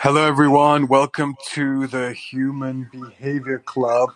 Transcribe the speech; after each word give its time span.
Hello, 0.00 0.24
everyone. 0.24 0.86
Welcome 0.86 1.34
to 1.54 1.88
the 1.88 2.12
Human 2.12 2.88
Behavior 2.92 3.58
Club. 3.58 4.10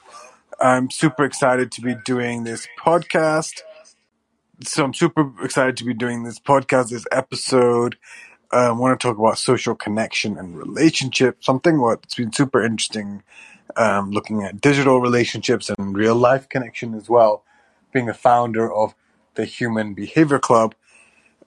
I'm 0.61 0.93
super 0.93 1.25
excited 1.25 1.73
to 1.73 1.81
be 1.81 1.97
doing 2.05 2.45
this 2.45 2.69
podcast. 2.79 3.63
So, 4.63 4.85
I'm 4.85 4.95
super 4.95 5.33
excited 5.45 5.77
to 5.79 5.85
be 5.85 5.93
doing 5.93 6.23
this 6.23 6.39
podcast, 6.39 6.91
this 6.91 7.05
episode. 7.11 7.97
Um, 8.53 8.61
I 8.61 8.71
want 8.71 9.01
to 9.01 9.09
talk 9.09 9.19
about 9.19 9.39
social 9.39 9.75
connection 9.75 10.39
and 10.39 10.57
relationship, 10.57 11.43
something 11.43 11.81
what's 11.81 12.15
been 12.15 12.33
super 12.33 12.63
interesting, 12.63 13.25
um, 13.77 14.13
looking 14.13 14.45
at 14.45 14.61
digital 14.61 15.01
relationships 15.01 15.69
and 15.69 15.97
real 15.97 16.15
life 16.15 16.49
connection 16.49 16.95
as 16.95 17.09
well. 17.09 17.43
Being 17.93 18.09
a 18.09 18.15
founder 18.15 18.73
of 18.73 18.95
the 19.35 19.47
Human 19.47 19.95
Behavior 19.95 20.39
Club 20.39 20.77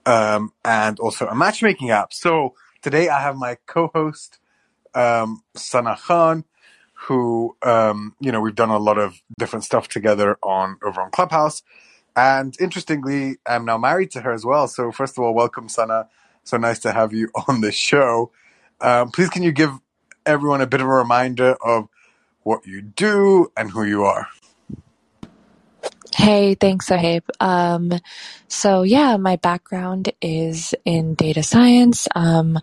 um, 0.04 0.52
and 0.62 1.00
also 1.00 1.26
a 1.26 1.34
matchmaking 1.34 1.88
app. 1.88 2.12
So, 2.12 2.54
today 2.86 3.08
I 3.08 3.20
have 3.20 3.34
my 3.34 3.56
co 3.66 3.90
host, 3.92 4.38
um, 4.94 5.42
Sana 5.56 5.98
Khan, 6.00 6.44
who, 6.94 7.56
um, 7.64 8.14
you 8.20 8.30
know, 8.30 8.40
we've 8.40 8.54
done 8.54 8.70
a 8.70 8.78
lot 8.78 8.96
of 8.96 9.20
different 9.40 9.64
stuff 9.64 9.88
together 9.88 10.38
on 10.40 10.76
over 10.84 11.00
on 11.00 11.10
Clubhouse. 11.10 11.64
And 12.14 12.54
interestingly, 12.60 13.38
I'm 13.44 13.64
now 13.64 13.76
married 13.76 14.12
to 14.12 14.20
her 14.20 14.30
as 14.30 14.46
well. 14.46 14.68
So, 14.68 14.92
first 14.92 15.18
of 15.18 15.24
all, 15.24 15.34
welcome, 15.34 15.68
Sana. 15.68 16.08
So 16.44 16.58
nice 16.58 16.78
to 16.80 16.92
have 16.92 17.12
you 17.12 17.28
on 17.48 17.60
the 17.60 17.72
show. 17.72 18.30
Um, 18.80 19.10
please, 19.10 19.30
can 19.30 19.42
you 19.42 19.50
give 19.50 19.72
everyone 20.24 20.60
a 20.60 20.66
bit 20.68 20.80
of 20.80 20.86
a 20.86 20.90
reminder 20.90 21.56
of 21.64 21.88
what 22.44 22.68
you 22.68 22.82
do 22.82 23.50
and 23.56 23.72
who 23.72 23.82
you 23.82 24.04
are? 24.04 24.28
Hey, 26.16 26.56
thanks, 26.56 26.90
Sohaib. 26.90 27.22
Um, 27.40 27.92
so 28.48 28.84
yeah, 28.84 29.18
my 29.18 29.36
background 29.36 30.12
is 30.22 30.74
in 30.86 31.14
data 31.16 31.42
science. 31.44 32.08
Um, 32.16 32.58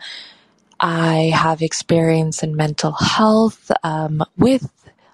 I 0.80 1.32
have 1.36 1.62
experience 1.62 2.44
in 2.44 2.56
mental 2.56 2.94
health 2.94 3.72
um, 3.84 4.24
with 4.38 4.70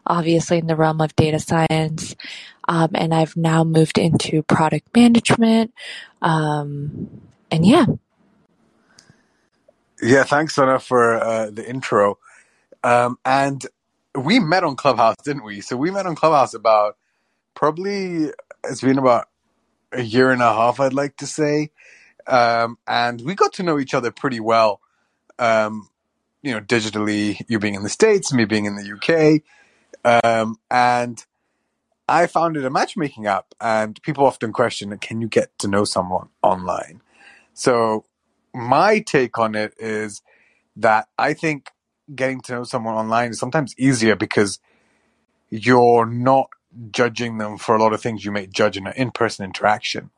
obviously 0.05 0.59
in 0.59 0.67
the 0.67 0.75
realm 0.77 1.01
of 1.01 1.15
data 1.15 1.39
science, 1.39 2.15
um, 2.67 2.89
and 2.95 3.13
I've 3.13 3.37
now 3.37 3.63
moved 3.63 3.97
into 3.99 4.43
product 4.43 4.95
management. 4.95 5.73
Um, 6.21 7.09
and 7.51 7.65
yeah, 7.65 7.85
Yeah, 10.01 10.23
thanks, 10.23 10.55
Sana, 10.55 10.79
for 10.79 11.15
uh, 11.15 11.51
the 11.51 11.67
intro. 11.69 12.19
Um, 12.83 13.17
and 13.25 13.65
we 14.15 14.39
met 14.39 14.63
on 14.63 14.75
Clubhouse, 14.77 15.17
didn't 15.25 15.43
we? 15.45 15.61
So 15.61 15.77
we 15.77 15.91
met 15.91 16.07
on 16.07 16.15
Clubhouse 16.15 16.53
about 16.55 16.97
probably 17.53 18.31
it's 18.63 18.81
been 18.81 18.97
about 18.97 19.27
a 19.91 20.01
year 20.01 20.31
and 20.31 20.41
a 20.41 20.53
half, 20.53 20.79
I'd 20.79 20.93
like 20.93 21.17
to 21.17 21.27
say. 21.27 21.71
Um, 22.27 22.77
and 22.87 23.21
we 23.21 23.35
got 23.35 23.53
to 23.53 23.63
know 23.63 23.79
each 23.79 23.93
other 23.93 24.11
pretty 24.11 24.39
well. 24.39 24.81
Um, 25.39 25.89
you 26.41 26.53
know, 26.53 26.61
digitally, 26.61 27.41
you 27.47 27.59
being 27.59 27.75
in 27.75 27.83
the 27.83 27.89
States, 27.89 28.33
me 28.33 28.45
being 28.45 28.65
in 28.65 28.75
the 28.75 28.93
UK. 28.93 29.41
Um, 30.23 30.57
and 30.69 31.25
I 32.07 32.27
founded 32.27 32.65
a 32.65 32.69
matchmaking 32.69 33.27
app, 33.27 33.53
and 33.59 34.01
people 34.01 34.25
often 34.25 34.53
question, 34.53 34.97
can 34.97 35.21
you 35.21 35.27
get 35.27 35.57
to 35.59 35.67
know 35.67 35.83
someone 35.83 36.29
online? 36.41 37.01
So 37.53 38.05
my 38.53 38.99
take 38.99 39.37
on 39.37 39.55
it 39.55 39.73
is 39.77 40.21
that 40.75 41.07
I 41.17 41.33
think 41.33 41.71
getting 42.13 42.41
to 42.41 42.53
know 42.53 42.63
someone 42.63 42.95
online 42.95 43.31
is 43.31 43.39
sometimes 43.39 43.75
easier 43.77 44.15
because 44.15 44.59
you're 45.49 46.05
not 46.05 46.49
judging 46.91 47.37
them 47.37 47.57
for 47.57 47.75
a 47.75 47.81
lot 47.81 47.93
of 47.93 48.01
things 48.01 48.25
you 48.25 48.31
may 48.31 48.47
judge 48.47 48.77
in 48.77 48.87
an 48.87 48.93
in-person 48.95 49.45
interaction. 49.45 50.09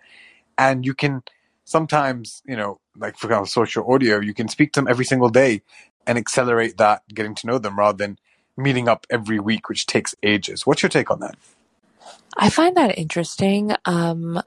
And 0.58 0.86
you 0.86 0.94
can 0.94 1.24
sometimes 1.64 2.42
you 2.46 2.56
know 2.56 2.80
like 2.98 3.18
for 3.18 3.28
example 3.28 3.46
social 3.46 3.90
audio 3.92 4.20
you 4.20 4.34
can 4.34 4.48
speak 4.48 4.74
to 4.74 4.82
them 4.82 4.88
every 4.88 5.06
single 5.06 5.30
day 5.30 5.62
and 6.06 6.18
accelerate 6.18 6.78
that 6.78 7.02
getting 7.14 7.36
to 7.36 7.48
know 7.48 7.58
them 7.60 7.78
rather 7.78 7.98
than 7.98 8.18
meeting 8.58 8.90
up 8.90 9.06
every 9.10 9.40
week 9.40 9.70
which 9.70 9.86
takes 9.86 10.16
ages. 10.24 10.66
What's 10.66 10.84
your 10.84 10.90
take 10.90 11.12
on 11.12 11.20
that? 11.20 11.36
I 12.38 12.50
find 12.50 12.76
that 12.78 12.98
interesting. 12.98 13.74
Um, 13.86 14.42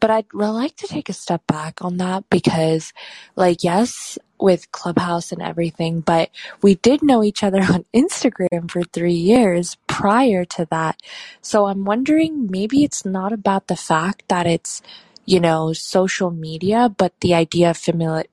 but 0.00 0.10
I'd 0.10 0.26
really 0.32 0.52
like 0.52 0.76
to 0.76 0.86
take 0.88 1.08
a 1.08 1.14
step 1.14 1.46
back 1.46 1.82
on 1.84 1.98
that 1.98 2.30
because, 2.30 2.92
like, 3.36 3.64
yes, 3.64 4.18
with 4.40 4.70
Clubhouse 4.72 5.32
and 5.32 5.42
everything, 5.42 6.00
but 6.00 6.30
we 6.62 6.76
did 6.76 7.02
know 7.02 7.24
each 7.24 7.42
other 7.44 7.60
on 7.72 7.84
Instagram 7.94 8.70
for 8.70 8.82
three 8.84 9.14
years 9.14 9.76
prior 9.86 10.44
to 10.46 10.66
that. 10.70 11.00
So 11.42 11.66
I'm 11.66 11.84
wondering 11.84 12.50
maybe 12.50 12.84
it's 12.84 13.04
not 13.04 13.32
about 13.32 13.68
the 13.68 13.76
fact 13.76 14.24
that 14.28 14.46
it's, 14.46 14.82
you 15.26 15.40
know, 15.40 15.72
social 15.72 16.30
media, 16.30 16.88
but 16.96 17.12
the 17.20 17.34
idea 17.34 17.70
of 17.70 17.78
familiar, 17.78 18.24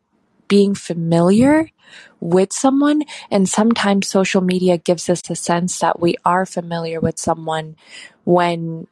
being 0.48 0.76
familiar 0.76 1.72
with 2.20 2.54
someone. 2.54 3.04
And 3.32 3.50
sometimes 3.50 4.08
social 4.08 4.42
media 4.42 4.78
gives 4.78 5.10
us 5.10 5.30
a 5.30 5.36
sense 5.36 5.80
that 5.80 6.00
we 6.00 6.16
are 6.26 6.46
familiar 6.46 7.00
with 7.00 7.20
someone 7.20 7.76
when 8.26 8.88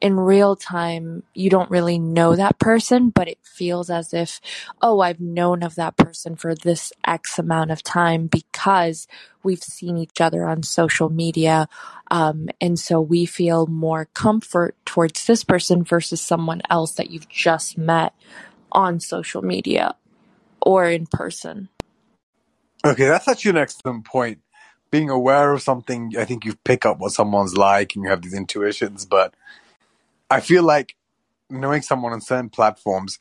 in 0.00 0.18
real 0.18 0.56
time 0.56 1.22
you 1.34 1.50
don't 1.50 1.70
really 1.70 1.98
know 1.98 2.34
that 2.34 2.58
person 2.58 3.10
but 3.10 3.28
it 3.28 3.38
feels 3.42 3.90
as 3.90 4.14
if 4.14 4.40
oh 4.80 5.00
i've 5.00 5.20
known 5.20 5.62
of 5.62 5.74
that 5.74 5.96
person 5.96 6.34
for 6.36 6.54
this 6.54 6.92
x 7.06 7.38
amount 7.38 7.70
of 7.70 7.82
time 7.82 8.26
because 8.26 9.06
we've 9.42 9.62
seen 9.62 9.96
each 9.96 10.20
other 10.20 10.46
on 10.46 10.62
social 10.62 11.10
media 11.10 11.68
um, 12.10 12.48
and 12.60 12.78
so 12.78 13.00
we 13.00 13.26
feel 13.26 13.66
more 13.66 14.06
comfort 14.14 14.74
towards 14.84 15.26
this 15.26 15.44
person 15.44 15.84
versus 15.84 16.20
someone 16.20 16.60
else 16.68 16.92
that 16.94 17.10
you've 17.10 17.28
just 17.28 17.78
met 17.78 18.14
on 18.72 19.00
social 19.00 19.42
media 19.42 19.94
or 20.60 20.86
in 20.86 21.06
person. 21.06 21.68
Okay 22.84 23.06
that's 23.06 23.28
actually 23.28 23.50
an 23.50 23.58
excellent 23.58 24.04
point. 24.04 24.40
Being 24.90 25.08
aware 25.08 25.52
of 25.52 25.62
something 25.62 26.14
i 26.18 26.24
think 26.24 26.44
you 26.44 26.56
pick 26.64 26.84
up 26.84 26.98
what 26.98 27.12
someone's 27.12 27.56
like 27.56 27.94
and 27.94 28.02
you 28.02 28.10
have 28.10 28.22
these 28.22 28.34
intuitions 28.34 29.04
but 29.04 29.34
i 30.30 30.40
feel 30.40 30.62
like 30.62 30.96
knowing 31.48 31.82
someone 31.82 32.12
on 32.12 32.20
certain 32.20 32.48
platforms 32.48 33.18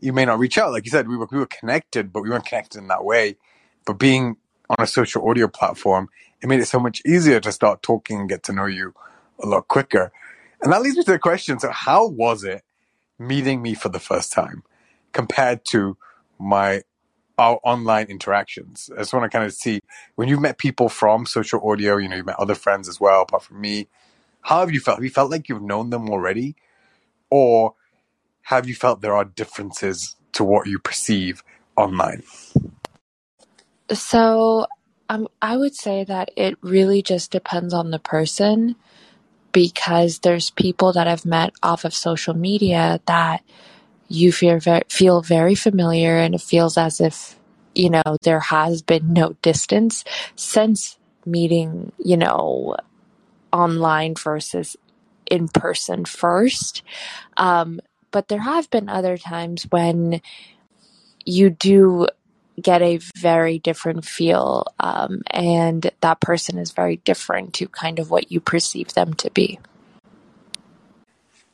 you 0.00 0.12
may 0.12 0.24
not 0.24 0.38
reach 0.38 0.58
out 0.58 0.72
like 0.72 0.84
you 0.84 0.90
said 0.90 1.08
we 1.08 1.16
were, 1.16 1.28
we 1.30 1.38
were 1.38 1.46
connected 1.46 2.12
but 2.12 2.22
we 2.22 2.30
weren't 2.30 2.46
connected 2.46 2.78
in 2.78 2.88
that 2.88 3.04
way 3.04 3.36
but 3.84 3.94
being 3.94 4.36
on 4.70 4.76
a 4.78 4.86
social 4.86 5.28
audio 5.28 5.48
platform 5.48 6.08
it 6.42 6.48
made 6.48 6.60
it 6.60 6.66
so 6.66 6.80
much 6.80 7.02
easier 7.06 7.40
to 7.40 7.52
start 7.52 7.82
talking 7.82 8.20
and 8.20 8.28
get 8.28 8.42
to 8.42 8.52
know 8.52 8.66
you 8.66 8.92
a 9.42 9.46
lot 9.46 9.68
quicker 9.68 10.12
and 10.62 10.72
that 10.72 10.82
leads 10.82 10.96
me 10.96 11.04
to 11.04 11.12
the 11.12 11.18
question 11.18 11.58
so 11.58 11.70
how 11.70 12.06
was 12.06 12.44
it 12.44 12.62
meeting 13.18 13.62
me 13.62 13.74
for 13.74 13.88
the 13.88 14.00
first 14.00 14.32
time 14.32 14.62
compared 15.12 15.64
to 15.64 15.96
my 16.38 16.82
our 17.38 17.60
online 17.64 18.06
interactions. 18.06 18.90
I 18.94 19.00
just 19.00 19.12
want 19.12 19.30
to 19.30 19.36
kind 19.36 19.44
of 19.44 19.52
see 19.52 19.80
when 20.14 20.28
you've 20.28 20.40
met 20.40 20.58
people 20.58 20.88
from 20.88 21.26
social 21.26 21.60
audio, 21.68 21.96
you 21.96 22.08
know, 22.08 22.16
you've 22.16 22.26
met 22.26 22.38
other 22.38 22.54
friends 22.54 22.88
as 22.88 23.00
well, 23.00 23.22
apart 23.22 23.42
from 23.42 23.60
me. 23.60 23.88
How 24.46 24.60
have 24.60 24.70
you 24.70 24.78
felt? 24.78 24.98
Have 24.98 25.04
you 25.04 25.10
felt 25.10 25.30
like 25.30 25.48
you've 25.48 25.62
known 25.62 25.90
them 25.90 26.08
already? 26.08 26.54
Or 27.30 27.74
have 28.42 28.68
you 28.68 28.76
felt 28.76 29.00
there 29.00 29.14
are 29.14 29.24
differences 29.24 30.14
to 30.32 30.44
what 30.44 30.68
you 30.68 30.78
perceive 30.78 31.42
online? 31.76 32.22
so 33.92 34.66
um, 35.08 35.28
i 35.40 35.56
would 35.56 35.74
say 35.74 36.02
that 36.02 36.30
it 36.36 36.56
really 36.60 37.02
just 37.02 37.30
depends 37.30 37.72
on 37.72 37.90
the 37.90 37.98
person 38.00 38.74
because 39.52 40.18
there's 40.18 40.50
people 40.50 40.92
that 40.92 41.08
I've 41.08 41.24
met 41.24 41.52
off 41.62 41.84
of 41.84 41.94
social 41.94 42.34
media 42.34 43.00
that 43.06 43.42
you 44.08 44.30
feel 44.30 44.58
very, 44.58 44.82
feel 44.88 45.22
very 45.22 45.54
familiar 45.54 46.16
and 46.18 46.34
it 46.34 46.42
feels 46.42 46.76
as 46.76 47.00
if 47.00 47.38
you 47.74 47.88
know 47.88 48.02
there 48.22 48.40
has 48.40 48.82
been 48.82 49.12
no 49.12 49.34
distance 49.40 50.04
since 50.34 50.98
meeting 51.24 51.92
you 51.98 52.16
know 52.16 52.76
online 53.52 54.14
versus 54.14 54.76
in 55.30 55.48
person 55.48 56.04
first 56.04 56.82
um, 57.36 57.80
but 58.10 58.28
there 58.28 58.40
have 58.40 58.70
been 58.70 58.88
other 58.88 59.16
times 59.16 59.64
when 59.70 60.20
you 61.24 61.50
do 61.50 62.06
get 62.60 62.80
a 62.80 62.98
very 63.16 63.58
different 63.58 64.04
feel 64.04 64.66
um, 64.80 65.22
and 65.30 65.90
that 66.00 66.20
person 66.20 66.58
is 66.58 66.70
very 66.70 66.96
different 66.98 67.52
to 67.52 67.68
kind 67.68 67.98
of 67.98 68.10
what 68.10 68.30
you 68.32 68.40
perceive 68.40 68.94
them 68.94 69.12
to 69.14 69.30
be 69.30 69.58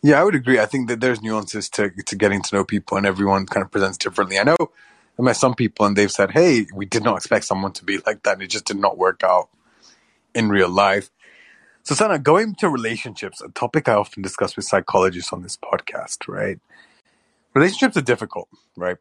Yeah, 0.03 0.21
I 0.21 0.25
would 0.25 0.35
agree. 0.35 0.59
I 0.59 0.67
think 0.67 0.89
that 0.89 1.01
there's 1.01 1.23
nuances 1.23 1.69
to 1.71 1.91
to 1.91 2.17
getting 2.17 2.43
to 2.43 2.57
know 2.57 2.65
people, 2.65 2.97
and 2.97 3.07
everyone 3.07 3.47
kind 3.47 3.65
of 3.65 3.71
presents 3.71 3.97
differently. 3.97 4.39
I 4.39 4.43
know 4.43 4.57
I 4.59 5.23
met 5.23 5.37
some 5.37 5.55
people, 5.55 5.87
and 5.87 5.97
they've 5.97 6.11
said, 6.11 6.33
"Hey, 6.33 6.67
we 6.75 6.87
did 6.87 7.05
not 7.05 7.17
expect 7.17 7.45
someone 7.45 7.73
to 7.75 7.85
be 7.85 7.99
like 8.05 8.25
that, 8.25 8.35
and 8.35 8.43
it 8.43 8.51
just 8.51 8.65
did 8.65 8.79
not 8.79 8.99
work 8.99 9.23
out 9.23 9.49
in 10.35 10.49
real 10.49 10.69
life." 10.69 11.11
So, 11.85 11.95
Sana, 11.97 12.19
going 12.19 12.55
to 12.57 12.69
relationships, 12.69 13.41
a 13.41 13.49
topic 13.51 13.89
I 13.89 13.95
often 13.95 14.23
discuss 14.23 14.57
with 14.57 14.67
psychologists 14.67 15.33
on 15.33 15.43
this 15.43 15.57
podcast, 15.57 16.29
right? 16.29 16.61
Relationships 17.55 17.97
are 17.97 18.03
difficult, 18.03 18.49
right? 18.77 18.99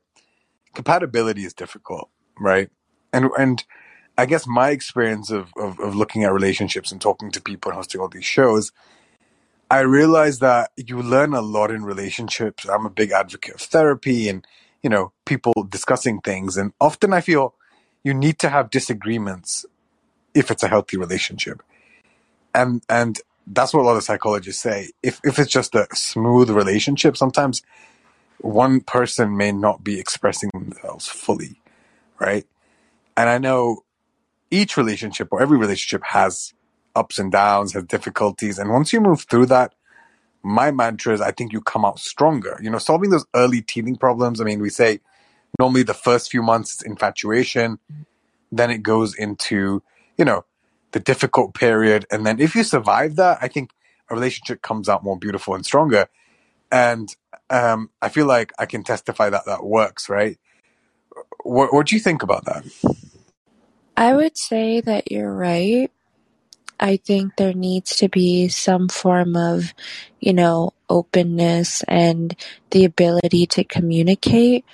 Compatibility 0.73 1.45
is 1.45 1.53
difficult, 1.53 2.09
right? 2.39 2.69
And 3.13 3.29
and 3.37 3.63
I 4.17 4.25
guess 4.27 4.47
my 4.47 4.71
experience 4.71 5.31
of, 5.31 5.51
of, 5.57 5.79
of 5.79 5.95
looking 5.95 6.23
at 6.23 6.33
relationships 6.33 6.91
and 6.91 7.01
talking 7.01 7.31
to 7.31 7.41
people 7.41 7.71
and 7.71 7.77
hosting 7.77 8.01
all 8.01 8.09
these 8.09 8.25
shows, 8.25 8.71
I 9.71 9.81
realized 9.81 10.41
that 10.41 10.71
you 10.77 11.01
learn 11.01 11.33
a 11.33 11.41
lot 11.41 11.71
in 11.71 11.83
relationships. 11.83 12.67
I'm 12.69 12.85
a 12.85 12.89
big 12.89 13.11
advocate 13.11 13.55
of 13.55 13.61
therapy 13.61 14.29
and, 14.29 14.45
you 14.83 14.89
know, 14.89 15.13
people 15.25 15.53
discussing 15.69 16.21
things. 16.21 16.57
And 16.57 16.73
often 16.81 17.13
I 17.13 17.21
feel 17.21 17.55
you 18.03 18.13
need 18.13 18.39
to 18.39 18.49
have 18.49 18.69
disagreements 18.71 19.65
if 20.35 20.51
it's 20.51 20.63
a 20.63 20.69
healthy 20.69 20.97
relationship. 20.97 21.63
And 22.53 22.83
and 22.89 23.19
that's 23.47 23.73
what 23.73 23.81
a 23.81 23.85
lot 23.85 23.97
of 23.97 24.03
psychologists 24.03 24.61
say. 24.61 24.91
If 25.03 25.19
if 25.23 25.39
it's 25.39 25.51
just 25.51 25.75
a 25.75 25.87
smooth 25.93 26.49
relationship, 26.49 27.17
sometimes 27.17 27.61
one 28.39 28.81
person 28.81 29.37
may 29.37 29.51
not 29.51 29.83
be 29.83 29.99
expressing 29.99 30.49
themselves 30.53 31.07
fully, 31.07 31.61
right? 32.19 32.45
And 33.15 33.29
I 33.29 33.37
know 33.37 33.83
each 34.49 34.77
relationship 34.77 35.29
or 35.31 35.41
every 35.41 35.57
relationship 35.57 36.03
has 36.07 36.53
ups 36.95 37.19
and 37.19 37.31
downs, 37.31 37.73
has 37.73 37.83
difficulties. 37.83 38.57
And 38.59 38.69
once 38.69 38.91
you 38.91 38.99
move 38.99 39.21
through 39.23 39.45
that, 39.47 39.73
my 40.43 40.71
mantra 40.71 41.13
is 41.13 41.21
I 41.21 41.31
think 41.31 41.53
you 41.53 41.61
come 41.61 41.85
out 41.85 41.99
stronger. 41.99 42.59
You 42.61 42.69
know, 42.69 42.79
solving 42.79 43.11
those 43.11 43.25
early 43.35 43.61
teething 43.61 43.95
problems. 43.95 44.41
I 44.41 44.43
mean, 44.43 44.59
we 44.59 44.69
say 44.69 44.99
normally 45.59 45.83
the 45.83 45.93
first 45.93 46.31
few 46.31 46.41
months 46.41 46.75
is 46.75 46.81
infatuation, 46.81 47.79
then 48.51 48.71
it 48.71 48.83
goes 48.83 49.15
into, 49.15 49.83
you 50.17 50.25
know, 50.25 50.45
the 50.91 50.99
difficult 50.99 51.53
period. 51.53 52.05
And 52.11 52.25
then 52.25 52.39
if 52.39 52.55
you 52.55 52.63
survive 52.63 53.15
that, 53.15 53.39
I 53.41 53.47
think 53.47 53.71
a 54.09 54.15
relationship 54.15 54.61
comes 54.61 54.89
out 54.89 55.03
more 55.03 55.17
beautiful 55.17 55.55
and 55.55 55.65
stronger. 55.65 56.07
And 56.71 57.13
um, 57.49 57.89
I 58.01 58.09
feel 58.09 58.25
like 58.25 58.51
I 58.59 58.65
can 58.65 58.83
testify 58.83 59.29
that 59.29 59.45
that 59.45 59.63
works, 59.63 60.09
right? 60.09 60.37
What, 61.43 61.73
what 61.73 61.87
do 61.87 61.95
you 61.95 62.01
think 62.01 62.23
about 62.23 62.45
that? 62.45 62.65
I 63.97 64.13
would 64.13 64.37
say 64.37 64.81
that 64.81 65.11
you're 65.11 65.33
right. 65.33 65.91
I 66.79 66.97
think 66.97 67.35
there 67.35 67.53
needs 67.53 67.97
to 67.97 68.09
be 68.09 68.47
some 68.47 68.89
form 68.89 69.35
of, 69.35 69.73
you 70.19 70.33
know, 70.33 70.73
openness 70.89 71.83
and 71.87 72.35
the 72.71 72.85
ability 72.85 73.45
to 73.47 73.63
communicate. 73.63 74.65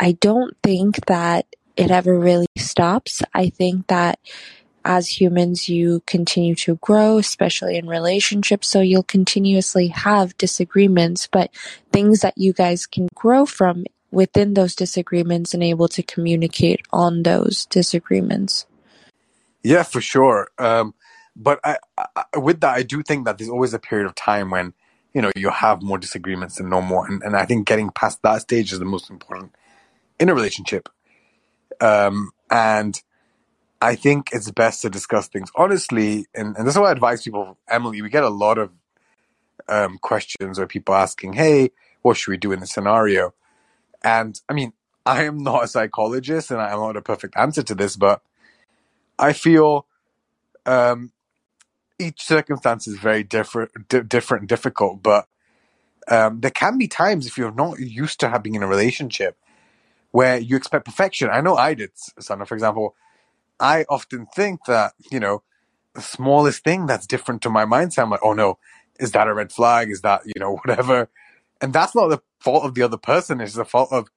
I 0.00 0.12
don't 0.12 0.56
think 0.62 1.06
that 1.06 1.46
it 1.76 1.90
ever 1.90 2.18
really 2.18 2.48
stops. 2.58 3.22
I 3.32 3.50
think 3.50 3.86
that 3.86 4.18
as 4.84 5.20
humans, 5.20 5.68
you 5.68 6.02
continue 6.06 6.54
to 6.56 6.76
grow, 6.76 7.18
especially 7.18 7.76
in 7.76 7.86
relationships. 7.86 8.68
So 8.68 8.80
you'll 8.80 9.02
continuously 9.02 9.88
have 9.88 10.36
disagreements, 10.38 11.28
but 11.30 11.50
things 11.92 12.20
that 12.20 12.34
you 12.36 12.52
guys 12.52 12.86
can 12.86 13.08
grow 13.14 13.46
from 13.46 13.84
within 14.10 14.54
those 14.54 14.74
disagreements 14.74 15.54
and 15.54 15.62
able 15.62 15.88
to 15.88 16.02
communicate 16.02 16.82
on 16.92 17.22
those 17.22 17.66
disagreements. 17.66 18.66
Yeah, 19.62 19.82
for 19.82 20.00
sure. 20.00 20.50
Um, 20.58 20.94
but 21.34 21.60
I, 21.64 21.78
I, 21.96 22.38
with 22.38 22.60
that, 22.60 22.74
I 22.74 22.82
do 22.82 23.02
think 23.02 23.24
that 23.24 23.38
there's 23.38 23.50
always 23.50 23.74
a 23.74 23.78
period 23.78 24.06
of 24.06 24.14
time 24.14 24.50
when 24.50 24.74
you 25.14 25.22
know 25.22 25.30
you 25.34 25.50
have 25.50 25.82
more 25.82 25.98
disagreements 25.98 26.56
than 26.56 26.68
normal, 26.68 27.04
and, 27.04 27.22
and 27.22 27.36
I 27.36 27.46
think 27.46 27.66
getting 27.66 27.90
past 27.90 28.22
that 28.22 28.42
stage 28.42 28.72
is 28.72 28.78
the 28.78 28.84
most 28.84 29.10
important 29.10 29.54
in 30.18 30.28
a 30.28 30.34
relationship. 30.34 30.88
Um, 31.80 32.32
and 32.50 33.00
I 33.82 33.96
think 33.96 34.30
it's 34.32 34.50
best 34.52 34.82
to 34.82 34.90
discuss 34.90 35.28
things 35.28 35.50
honestly, 35.56 36.26
and, 36.34 36.56
and 36.58 36.68
this 36.68 36.76
is 36.76 36.80
what 36.80 36.90
I 36.90 36.92
advise 36.92 37.24
people. 37.24 37.58
Amelie, 37.70 38.02
we 38.02 38.10
get 38.10 38.24
a 38.24 38.30
lot 38.30 38.58
of 38.58 38.72
um, 39.68 39.98
questions 39.98 40.58
or 40.58 40.66
people 40.66 40.94
asking, 40.94 41.34
"Hey, 41.34 41.72
what 42.02 42.16
should 42.16 42.32
we 42.32 42.38
do 42.38 42.52
in 42.52 42.60
this 42.60 42.72
scenario?" 42.72 43.34
And 44.04 44.40
I 44.48 44.54
mean, 44.54 44.74
I 45.06 45.24
am 45.24 45.38
not 45.38 45.64
a 45.64 45.68
psychologist, 45.68 46.50
and 46.50 46.60
I'm 46.60 46.78
not 46.80 46.96
a 46.96 47.02
perfect 47.02 47.36
answer 47.36 47.62
to 47.64 47.74
this, 47.76 47.96
but 47.96 48.22
I 49.18 49.32
feel 49.34 49.86
um, 50.66 51.12
each 51.98 52.22
circumstance 52.22 52.88
is 52.88 52.98
very 52.98 53.24
different, 53.24 53.72
di- 53.88 54.02
different, 54.02 54.42
and 54.42 54.50
difficult. 54.50 55.02
But 55.02 55.26
um, 56.08 56.40
there 56.40 56.50
can 56.52 56.78
be 56.78 56.88
times 56.88 57.26
if 57.26 57.38
you're 57.38 57.52
not 57.52 57.80
used 57.80 58.20
to 58.20 58.30
having 58.30 58.54
in 58.56 58.62
a 58.62 58.68
relationship 58.68 59.38
where 60.12 60.38
you 60.38 60.56
expect 60.56 60.86
perfection. 60.86 61.30
I 61.30 61.40
know 61.42 61.56
I 61.56 61.74
did, 61.74 61.92
Sana. 62.20 62.46
For 62.46 62.54
example, 62.54 62.96
I 63.62 63.86
often 63.88 64.26
think 64.26 64.64
that 64.66 64.92
you 65.10 65.20
know 65.20 65.42
the 65.94 66.02
smallest 66.02 66.64
thing 66.64 66.86
that's 66.86 67.06
different 67.06 67.42
to 67.42 67.50
my 67.50 67.64
mindset. 67.64 68.02
I'm 68.02 68.10
like, 68.10 68.20
oh 68.22 68.32
no, 68.34 68.58
is 68.98 69.12
that 69.12 69.28
a 69.28 69.34
red 69.34 69.52
flag? 69.52 69.90
Is 69.90 70.02
that 70.02 70.22
you 70.26 70.38
know 70.38 70.56
whatever? 70.64 71.08
And 71.60 71.72
that's 71.72 71.94
not 71.94 72.08
the 72.08 72.20
fault 72.40 72.64
of 72.64 72.74
the 72.74 72.82
other 72.82 72.98
person. 72.98 73.40
It's 73.40 73.54
the 73.54 73.64
fault 73.64 73.90
of 73.92 74.10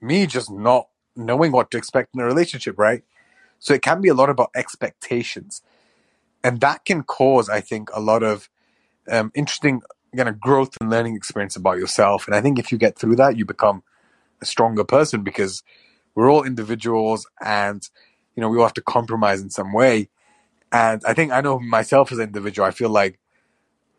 me 0.00 0.26
just 0.26 0.50
not 0.50 0.86
knowing 1.16 1.52
what 1.52 1.70
to 1.72 1.78
expect 1.78 2.14
in 2.14 2.20
a 2.20 2.24
relationship, 2.24 2.78
right? 2.78 3.02
So 3.58 3.74
it 3.74 3.82
can 3.82 4.00
be 4.00 4.08
a 4.08 4.14
lot 4.14 4.30
about 4.30 4.50
expectations. 4.54 5.62
And 6.44 6.60
that 6.60 6.84
can 6.84 7.02
cause, 7.02 7.48
I 7.48 7.60
think, 7.60 7.90
a 7.92 8.00
lot 8.00 8.22
of 8.22 8.48
um, 9.08 9.30
interesting 9.34 9.82
kind 10.16 10.28
of 10.28 10.40
growth 10.40 10.76
and 10.80 10.90
learning 10.90 11.16
experience 11.16 11.56
about 11.56 11.78
yourself. 11.78 12.26
And 12.26 12.34
I 12.34 12.40
think 12.40 12.58
if 12.58 12.72
you 12.72 12.78
get 12.78 12.98
through 12.98 13.16
that, 13.16 13.36
you 13.36 13.44
become 13.44 13.82
a 14.40 14.44
stronger 14.44 14.84
person 14.84 15.22
because 15.22 15.62
we're 16.14 16.30
all 16.30 16.44
individuals 16.44 17.26
and, 17.40 17.88
you 18.36 18.40
know, 18.40 18.48
we 18.48 18.56
all 18.58 18.64
have 18.64 18.74
to 18.74 18.82
compromise 18.82 19.40
in 19.40 19.50
some 19.50 19.72
way. 19.72 20.08
And 20.70 21.02
I 21.06 21.12
think 21.12 21.32
I 21.32 21.40
know 21.40 21.58
myself 21.58 22.12
as 22.12 22.18
an 22.18 22.24
individual, 22.24 22.66
I 22.66 22.70
feel 22.70 22.88
like 22.88 23.18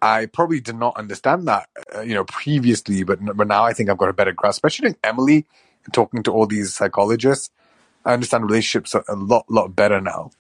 I 0.02 0.26
probably 0.26 0.60
did 0.60 0.76
not 0.76 0.98
understand 0.98 1.48
that, 1.48 1.70
uh, 1.96 2.02
you 2.02 2.14
know, 2.14 2.26
previously, 2.26 3.04
but, 3.04 3.20
but 3.36 3.48
now 3.48 3.64
I 3.64 3.74
think 3.74 3.90
I've 3.90 3.98
got 3.98 4.10
a 4.10 4.14
better 4.14 4.32
grasp, 4.32 4.58
especially 4.58 4.96
Amelie 5.04 5.46
and 5.86 5.94
talking 5.94 6.24
to 6.24 6.32
all 6.32 6.48
these 6.48 6.74
psychologists. 6.74 7.52
I 8.04 8.14
understand 8.14 8.46
relationships 8.46 8.96
a 8.96 9.16
lot, 9.16 9.46
lot 9.50 9.76
better 9.76 10.02
now. 10.02 10.32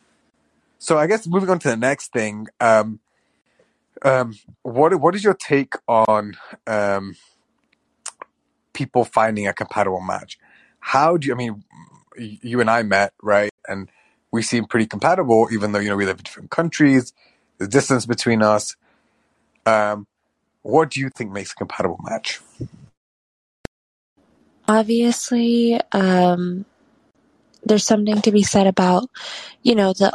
So 0.79 0.97
I 0.97 1.07
guess 1.07 1.25
moving 1.27 1.49
on 1.49 1.59
to 1.59 1.69
the 1.69 1.77
next 1.77 2.11
thing, 2.11 2.47
um, 2.59 2.99
um, 4.01 4.37
what 4.63 4.93
what 4.99 5.15
is 5.15 5.23
your 5.23 5.33
take 5.33 5.75
on 5.87 6.35
um, 6.67 7.15
people 8.73 9.05
finding 9.05 9.47
a 9.47 9.53
compatible 9.53 10.01
match? 10.01 10.37
How 10.79 11.15
do 11.15 11.27
you? 11.27 11.33
I 11.33 11.37
mean, 11.37 11.63
you 12.17 12.59
and 12.59 12.69
I 12.69 12.83
met, 12.83 13.13
right? 13.21 13.52
And 13.67 13.89
we 14.31 14.41
seem 14.41 14.65
pretty 14.65 14.87
compatible, 14.87 15.49
even 15.51 15.71
though 15.71 15.79
you 15.79 15.89
know 15.89 15.97
we 15.97 16.05
live 16.05 16.17
in 16.17 16.23
different 16.23 16.51
countries. 16.51 17.13
The 17.59 17.67
distance 17.67 18.05
between 18.05 18.41
us. 18.41 18.75
Um, 19.65 20.07
what 20.63 20.91
do 20.91 20.99
you 20.99 21.09
think 21.09 21.31
makes 21.31 21.51
a 21.51 21.55
compatible 21.55 21.99
match? 22.03 22.39
Obviously, 24.67 25.79
um, 25.91 26.65
there's 27.65 27.85
something 27.85 28.21
to 28.21 28.31
be 28.31 28.43
said 28.43 28.67
about, 28.67 29.09
you 29.61 29.75
know, 29.75 29.93
the 29.93 30.13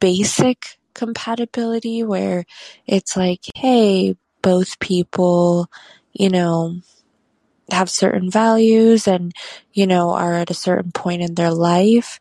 basic 0.00 0.78
compatibility 0.94 2.02
where 2.02 2.44
it's 2.86 3.16
like, 3.16 3.40
hey, 3.54 4.16
both 4.42 4.78
people, 4.80 5.70
you 6.12 6.28
know, 6.28 6.76
have 7.70 7.88
certain 7.90 8.30
values 8.30 9.08
and, 9.08 9.32
you 9.72 9.86
know, 9.86 10.10
are 10.10 10.34
at 10.34 10.50
a 10.50 10.54
certain 10.54 10.92
point 10.92 11.22
in 11.22 11.34
their 11.34 11.50
life. 11.50 12.20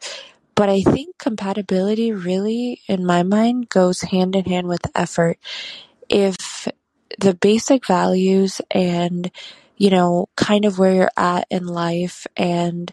But 0.55 0.69
I 0.69 0.81
think 0.81 1.17
compatibility 1.17 2.11
really, 2.11 2.81
in 2.87 3.05
my 3.05 3.23
mind, 3.23 3.69
goes 3.69 4.01
hand 4.01 4.35
in 4.35 4.45
hand 4.45 4.67
with 4.67 4.85
effort. 4.95 5.37
If 6.09 6.67
the 7.19 7.33
basic 7.33 7.87
values 7.87 8.61
and, 8.71 9.31
you 9.77 9.89
know, 9.89 10.27
kind 10.35 10.65
of 10.65 10.77
where 10.77 10.93
you're 10.93 11.11
at 11.17 11.47
in 11.49 11.65
life 11.65 12.27
and 12.35 12.91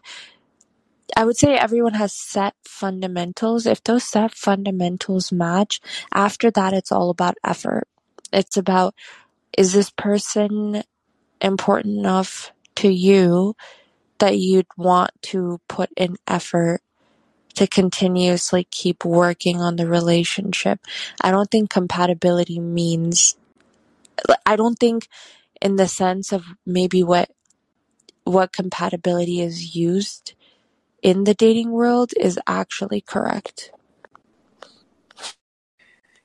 I 1.16 1.24
would 1.24 1.36
say 1.36 1.56
everyone 1.56 1.94
has 1.94 2.12
set 2.12 2.54
fundamentals. 2.64 3.66
If 3.66 3.82
those 3.82 4.04
set 4.04 4.34
fundamentals 4.34 5.32
match, 5.32 5.80
after 6.14 6.50
that, 6.52 6.72
it's 6.72 6.92
all 6.92 7.10
about 7.10 7.36
effort. 7.44 7.88
It's 8.32 8.56
about, 8.56 8.94
is 9.56 9.72
this 9.72 9.90
person 9.90 10.82
important 11.40 11.98
enough 11.98 12.52
to 12.76 12.88
you 12.88 13.56
that 14.18 14.38
you'd 14.38 14.68
want 14.76 15.10
to 15.22 15.60
put 15.68 15.90
in 15.96 16.16
effort 16.28 16.80
to 17.54 17.66
continuously 17.66 18.64
keep 18.70 19.04
working 19.04 19.60
on 19.60 19.76
the 19.76 19.86
relationship? 19.86 20.80
I 21.20 21.30
don't 21.30 21.50
think 21.50 21.70
compatibility 21.70 22.60
means, 22.60 23.36
I 24.46 24.56
don't 24.56 24.78
think 24.78 25.08
in 25.60 25.76
the 25.76 25.88
sense 25.88 26.32
of 26.32 26.44
maybe 26.66 27.02
what, 27.02 27.30
what 28.24 28.52
compatibility 28.52 29.40
is 29.40 29.74
used 29.76 30.34
in 31.02 31.24
the 31.24 31.34
dating 31.34 31.70
world 31.72 32.12
is 32.18 32.38
actually 32.46 33.00
correct. 33.00 33.72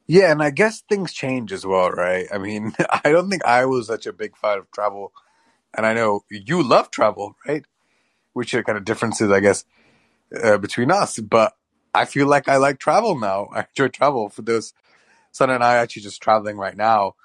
Yeah, 0.07 0.31
and 0.31 0.43
I 0.43 0.51
guess 0.51 0.81
things 0.81 1.13
change 1.13 1.51
as 1.53 1.65
well, 1.65 1.91
right? 1.91 2.27
I 2.33 2.37
mean, 2.37 2.73
I 3.03 3.11
don't 3.11 3.29
think 3.29 3.45
I 3.45 3.65
was 3.65 3.87
such 3.87 4.05
a 4.05 4.13
big 4.13 4.37
fan 4.37 4.59
of 4.59 4.71
travel, 4.71 5.13
and 5.75 5.85
I 5.85 5.93
know 5.93 6.21
you 6.29 6.63
love 6.63 6.91
travel, 6.91 7.35
right? 7.47 7.65
Which 8.33 8.53
are 8.53 8.63
kind 8.63 8.77
of 8.77 8.85
differences, 8.85 9.31
I 9.31 9.39
guess, 9.39 9.65
uh, 10.43 10.57
between 10.57 10.91
us. 10.91 11.19
But 11.19 11.53
I 11.93 12.05
feel 12.05 12.27
like 12.27 12.47
I 12.47 12.57
like 12.57 12.79
travel 12.79 13.17
now. 13.17 13.49
I 13.53 13.65
enjoy 13.69 13.89
travel. 13.89 14.29
For 14.29 14.41
those, 14.41 14.73
Son 15.31 15.49
and 15.49 15.63
I 15.63 15.77
actually 15.77 16.03
just 16.03 16.21
traveling 16.21 16.57
right 16.57 16.75
now. 16.75 17.15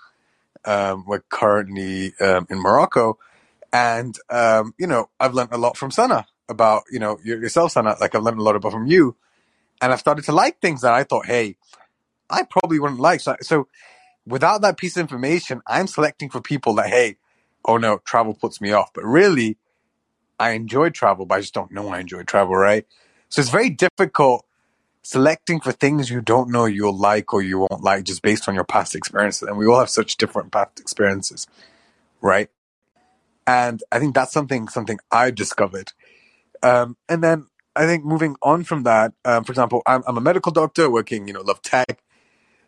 Um, 0.64 1.04
we're 1.06 1.20
currently 1.20 2.12
um, 2.20 2.46
in 2.50 2.58
Morocco, 2.58 3.18
and 3.72 4.14
um, 4.28 4.74
you 4.78 4.86
know, 4.86 5.08
I've 5.18 5.34
learned 5.34 5.52
a 5.52 5.58
lot 5.58 5.76
from 5.76 5.90
Sana 5.90 6.26
about 6.48 6.82
you 6.90 6.98
know 6.98 7.18
yourself, 7.24 7.72
Sana. 7.72 7.96
Like 8.00 8.14
I've 8.14 8.22
learned 8.22 8.40
a 8.40 8.42
lot 8.42 8.56
about 8.56 8.72
from 8.72 8.86
you, 8.86 9.16
and 9.80 9.92
I've 9.92 10.00
started 10.00 10.24
to 10.26 10.32
like 10.32 10.60
things 10.60 10.82
that 10.82 10.92
I 10.92 11.04
thought, 11.04 11.26
hey, 11.26 11.56
I 12.28 12.44
probably 12.44 12.78
wouldn't 12.78 13.00
like. 13.00 13.20
So, 13.20 13.36
so 13.40 13.68
without 14.26 14.62
that 14.62 14.76
piece 14.76 14.96
of 14.96 15.00
information, 15.00 15.62
I'm 15.66 15.86
selecting 15.86 16.30
for 16.30 16.40
people 16.40 16.74
that, 16.74 16.88
hey, 16.88 17.16
oh 17.64 17.76
no, 17.76 17.98
travel 18.04 18.34
puts 18.34 18.60
me 18.60 18.72
off. 18.72 18.92
But 18.94 19.04
really, 19.04 19.58
I 20.40 20.52
enjoy 20.52 20.90
travel, 20.90 21.26
but 21.26 21.36
I 21.36 21.40
just 21.42 21.54
don't 21.54 21.70
know 21.70 21.88
I 21.88 22.00
enjoy 22.00 22.22
travel, 22.24 22.56
right? 22.56 22.86
So 23.28 23.40
it's 23.40 23.50
very 23.50 23.70
difficult 23.70 24.46
selecting 25.02 25.60
for 25.60 25.72
things 25.72 26.10
you 26.10 26.20
don't 26.20 26.50
know 26.50 26.66
you'll 26.66 26.96
like 26.96 27.32
or 27.32 27.42
you 27.42 27.58
won't 27.58 27.82
like 27.82 28.04
just 28.04 28.22
based 28.22 28.48
on 28.48 28.54
your 28.54 28.64
past 28.64 28.94
experiences. 28.94 29.48
And 29.48 29.56
we 29.56 29.66
all 29.66 29.78
have 29.78 29.90
such 29.90 30.16
different 30.16 30.50
past 30.50 30.80
experiences, 30.80 31.46
right? 32.20 32.48
And 33.46 33.82
I 33.92 33.98
think 33.98 34.14
that's 34.14 34.32
something 34.32 34.68
something 34.68 34.98
I've 35.10 35.34
discovered. 35.34 35.92
Um, 36.62 36.96
and 37.08 37.22
then 37.22 37.46
I 37.76 37.86
think 37.86 38.04
moving 38.04 38.36
on 38.42 38.64
from 38.64 38.82
that, 38.84 39.12
um, 39.24 39.44
for 39.44 39.52
example, 39.52 39.82
I'm, 39.86 40.02
I'm 40.06 40.18
a 40.18 40.20
medical 40.20 40.52
doctor 40.52 40.90
working, 40.90 41.26
you 41.26 41.34
know, 41.34 41.42
love 41.42 41.62
tech. 41.62 42.02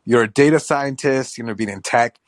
You're 0.05 0.25
a 0.25 0.29
data 0.29 0.61
scientist, 0.61 1.38
you 1.38 1.45
know, 1.45 1.55
being 1.55 1.71
in 1.71 1.83
tech. 1.83 2.19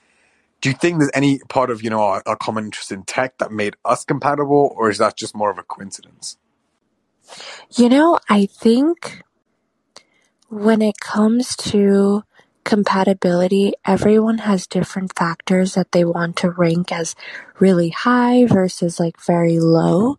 Do 0.64 0.71
you 0.71 0.76
think 0.76 0.99
there's 0.99 1.11
any 1.12 1.40
part 1.50 1.68
of, 1.68 1.83
you 1.83 1.90
know, 1.90 2.00
our, 2.00 2.23
our 2.25 2.37
common 2.37 2.64
interest 2.64 2.90
in 2.90 3.02
tech 3.02 3.37
that 3.37 3.52
made 3.52 3.76
us 3.85 4.02
compatible, 4.02 4.75
or 4.78 4.88
is 4.88 4.97
that 4.97 5.14
just 5.14 5.37
more 5.37 5.50
of 5.50 5.59
a 5.59 5.62
coincidence? 5.62 6.38
You 7.76 7.90
know, 7.90 8.18
I 8.30 8.47
think 8.47 9.23
when 10.49 10.80
it 10.80 11.00
comes 11.00 11.54
to 11.56 12.23
compatibility, 12.64 13.75
everyone 13.85 14.38
has 14.38 14.66
different 14.66 15.14
factors 15.14 15.75
that 15.75 15.92
they 15.92 16.02
want 16.02 16.37
to 16.37 16.49
rank 16.49 16.90
as 16.90 17.14
really 17.59 17.90
high 17.90 18.47
versus 18.47 18.99
like 18.99 19.21
very 19.21 19.59
low. 19.59 20.18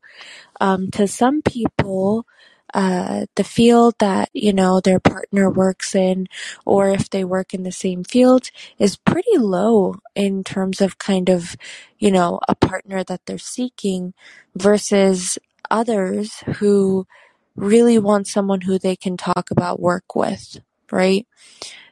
Um, 0.61 0.91
to 0.91 1.07
some 1.07 1.41
people, 1.41 2.27
uh, 2.75 3.27
the 3.37 3.45
field 3.45 3.95
that 3.99 4.29
you 4.33 4.53
know 4.53 4.81
their 4.81 4.99
partner 5.01 5.49
works 5.49 5.95
in, 5.95 6.27
or 6.65 6.89
if 6.91 7.09
they 7.09 7.25
work 7.25 7.55
in 7.55 7.63
the 7.63 7.73
same 7.73 8.03
field, 8.05 8.51
is 8.79 8.97
pretty 8.97 9.37
low 9.39 9.95
in 10.15 10.43
terms 10.43 10.81
of 10.81 10.99
kind 10.99 11.29
of 11.29 11.57
you 11.99 12.11
know 12.11 12.39
a 12.49 12.55
partner 12.55 13.03
that 13.05 13.21
they're 13.27 13.39
seeking, 13.39 14.13
versus 14.55 15.39
others 15.71 16.43
who 16.57 17.07
really 17.55 17.99
want 17.99 18.27
someone 18.27 18.61
who 18.61 18.79
they 18.79 18.97
can 18.97 19.17
talk 19.17 19.51
about 19.51 19.81
work 19.81 20.15
with, 20.15 20.59
right? 20.91 21.27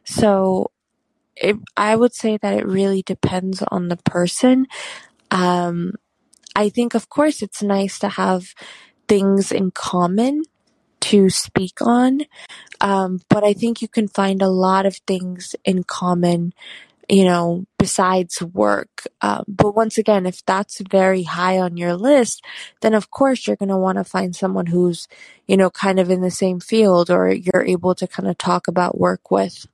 So 0.05 0.71
it, 1.37 1.57
I 1.77 1.95
would 1.95 2.13
say 2.13 2.37
that 2.37 2.55
it 2.57 2.67
really 2.67 3.03
depends 3.03 3.63
on 3.69 3.89
the 3.89 3.97
person. 3.97 4.67
Um, 5.31 5.93
I 6.55 6.69
think, 6.69 6.95
of 6.95 7.09
course, 7.09 7.41
it's 7.41 7.63
nice 7.63 7.99
to 7.99 8.09
have 8.09 8.53
things 9.07 9.51
in 9.51 9.71
common 9.71 10.43
to 11.03 11.29
speak 11.29 11.81
on. 11.81 12.21
Um, 12.79 13.21
but 13.29 13.43
I 13.43 13.53
think 13.53 13.81
you 13.81 13.87
can 13.87 14.07
find 14.07 14.41
a 14.41 14.47
lot 14.47 14.85
of 14.85 14.95
things 15.05 15.53
in 15.65 15.83
common, 15.83 16.53
you 17.09 17.25
know, 17.25 17.65
besides 17.77 18.41
work. 18.41 19.05
Um, 19.21 19.43
but 19.47 19.75
once 19.75 19.97
again, 19.97 20.25
if 20.25 20.45
that's 20.45 20.79
very 20.79 21.23
high 21.23 21.59
on 21.59 21.75
your 21.75 21.95
list, 21.95 22.43
then 22.81 22.93
of 22.93 23.11
course 23.11 23.45
you're 23.45 23.57
going 23.57 23.69
to 23.69 23.77
want 23.77 23.97
to 23.97 24.05
find 24.05 24.33
someone 24.33 24.67
who's, 24.67 25.07
you 25.45 25.57
know, 25.57 25.69
kind 25.69 25.99
of 25.99 26.09
in 26.09 26.21
the 26.21 26.31
same 26.31 26.61
field 26.61 27.09
or 27.09 27.29
you're 27.31 27.65
able 27.65 27.95
to 27.95 28.07
kind 28.07 28.29
of 28.29 28.37
talk 28.37 28.69
about 28.69 28.97
work 28.97 29.29
with. 29.29 29.67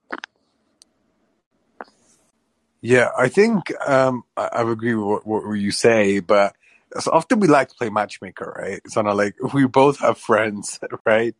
Yeah, 2.82 3.10
I 3.16 3.28
think 3.28 3.72
um, 3.88 4.24
I, 4.36 4.50
I 4.54 4.72
agree 4.72 4.96
with 4.96 5.26
what, 5.26 5.46
what 5.46 5.54
you 5.54 5.72
say, 5.72 6.20
but 6.22 6.56
so 7.00 7.12
often 7.12 7.40
we 7.40 7.48
like 7.48 7.70
to 7.70 7.76
play 7.76 7.90
matchmaker, 7.90 8.54
right? 8.58 8.82
So 8.88 9.02
now, 9.02 9.14
like 9.14 9.36
we 9.54 9.68
both 9.68 10.00
have 10.00 10.18
friends, 10.18 10.80
right? 11.06 11.36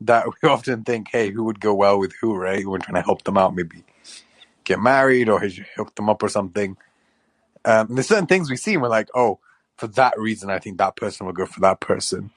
That 0.00 0.26
we 0.42 0.48
often 0.48 0.84
think, 0.84 1.08
hey, 1.10 1.30
who 1.30 1.44
would 1.44 1.60
go 1.60 1.74
well 1.74 1.98
with 1.98 2.12
who, 2.20 2.34
right? 2.36 2.66
We're 2.66 2.78
trying 2.78 2.96
to 2.96 3.02
help 3.06 3.24
them 3.24 3.38
out, 3.38 3.54
maybe 3.54 3.84
get 4.64 4.80
married 4.80 5.28
or 5.28 5.40
hook 5.76 5.94
them 5.94 6.10
up 6.10 6.22
or 6.22 6.28
something. 6.28 6.76
Um, 7.64 7.88
there's 7.94 8.08
certain 8.08 8.26
things 8.26 8.50
we 8.50 8.56
see, 8.56 8.74
and 8.74 8.82
we're 8.82 8.88
like, 8.88 9.08
oh, 9.14 9.38
for 9.76 9.86
that 9.88 10.18
reason, 10.18 10.50
I 10.50 10.58
think 10.58 10.78
that 10.78 10.96
person 10.96 11.26
will 11.26 11.32
go 11.32 11.46
for 11.46 11.60
that 11.60 11.80
person, 11.80 12.30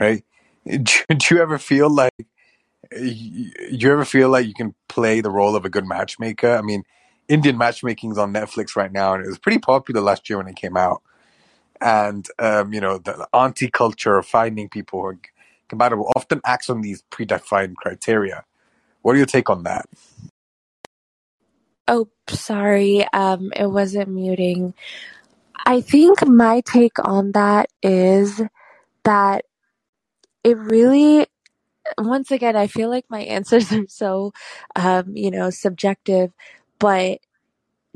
right? 0.00 0.24
Do, 0.66 0.82
do 1.08 1.34
you 1.34 1.40
ever 1.40 1.58
feel 1.58 1.88
like 1.88 2.12
you 2.96 3.92
ever 3.92 4.04
feel 4.04 4.28
like 4.30 4.46
you 4.46 4.54
can 4.54 4.74
play 4.88 5.20
the 5.20 5.30
role 5.30 5.56
of 5.56 5.64
a 5.64 5.70
good 5.70 5.86
matchmaker? 5.86 6.56
I 6.56 6.62
mean, 6.62 6.84
Indian 7.28 7.58
matchmaking 7.58 8.12
is 8.12 8.18
on 8.18 8.32
Netflix 8.32 8.76
right 8.76 8.92
now, 8.92 9.14
and 9.14 9.24
it 9.24 9.28
was 9.28 9.38
pretty 9.38 9.58
popular 9.58 10.00
last 10.00 10.28
year 10.28 10.38
when 10.38 10.48
it 10.48 10.56
came 10.56 10.76
out. 10.76 11.02
And 11.80 12.26
um, 12.38 12.72
you 12.72 12.80
know, 12.80 12.98
the 12.98 13.28
anti 13.34 13.68
culture 13.70 14.18
of 14.18 14.26
finding 14.26 14.68
people 14.68 15.00
who 15.00 15.06
are 15.06 15.18
compatible 15.68 16.10
often 16.16 16.40
acts 16.44 16.70
on 16.70 16.80
these 16.80 17.02
predefined 17.10 17.76
criteria. 17.76 18.44
What 19.02 19.12
do 19.14 19.18
you 19.18 19.26
take 19.26 19.50
on 19.50 19.64
that? 19.64 19.86
Oh, 21.86 22.08
sorry, 22.28 23.06
um, 23.12 23.52
it 23.56 23.66
wasn't 23.66 24.10
muting. 24.10 24.74
I 25.64 25.80
think 25.80 26.26
my 26.26 26.62
take 26.62 26.98
on 26.98 27.32
that 27.32 27.70
is 27.82 28.42
that 29.04 29.44
it 30.44 30.56
really 30.58 31.26
once 31.96 32.30
again, 32.30 32.56
I 32.56 32.66
feel 32.66 32.88
like 32.90 33.06
my 33.08 33.20
answers 33.24 33.72
are 33.72 33.86
so, 33.88 34.32
um, 34.76 35.16
you 35.16 35.30
know, 35.30 35.50
subjective, 35.50 36.32
but 36.78 37.20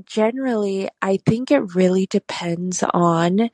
generally, 0.05 0.89
I 1.01 1.19
think 1.19 1.51
it 1.51 1.75
really 1.75 2.07
depends 2.07 2.83
on, 2.83 3.51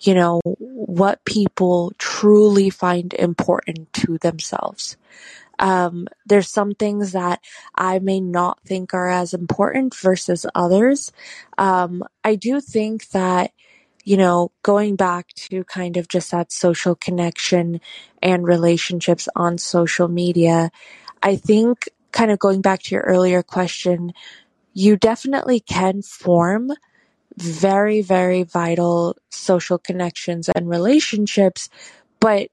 you 0.00 0.14
know, 0.14 0.40
what 0.44 1.24
people 1.24 1.92
truly 1.98 2.70
find 2.70 3.12
important 3.14 3.92
to 3.94 4.18
themselves. 4.18 4.96
Um, 5.58 6.08
there's 6.24 6.48
some 6.48 6.72
things 6.74 7.12
that 7.12 7.40
I 7.74 7.98
may 7.98 8.20
not 8.20 8.60
think 8.60 8.94
are 8.94 9.10
as 9.10 9.34
important 9.34 9.94
versus 9.94 10.46
others. 10.54 11.12
Um, 11.58 12.02
I 12.24 12.36
do 12.36 12.60
think 12.60 13.10
that, 13.10 13.52
you 14.02 14.16
know, 14.16 14.52
going 14.62 14.96
back 14.96 15.28
to 15.34 15.62
kind 15.64 15.98
of 15.98 16.08
just 16.08 16.30
that 16.30 16.50
social 16.50 16.94
connection 16.94 17.82
and 18.22 18.46
relationships 18.46 19.28
on 19.36 19.58
social 19.58 20.08
media, 20.08 20.70
I 21.22 21.36
think 21.36 21.90
kind 22.10 22.30
of 22.30 22.38
going 22.38 22.62
back 22.62 22.82
to 22.84 22.94
your 22.94 23.04
earlier 23.04 23.42
question, 23.42 24.14
you 24.72 24.96
definitely 24.96 25.60
can 25.60 26.02
form 26.02 26.72
very, 27.36 28.02
very 28.02 28.42
vital 28.42 29.16
social 29.30 29.78
connections 29.78 30.48
and 30.48 30.68
relationships, 30.68 31.68
but 32.18 32.48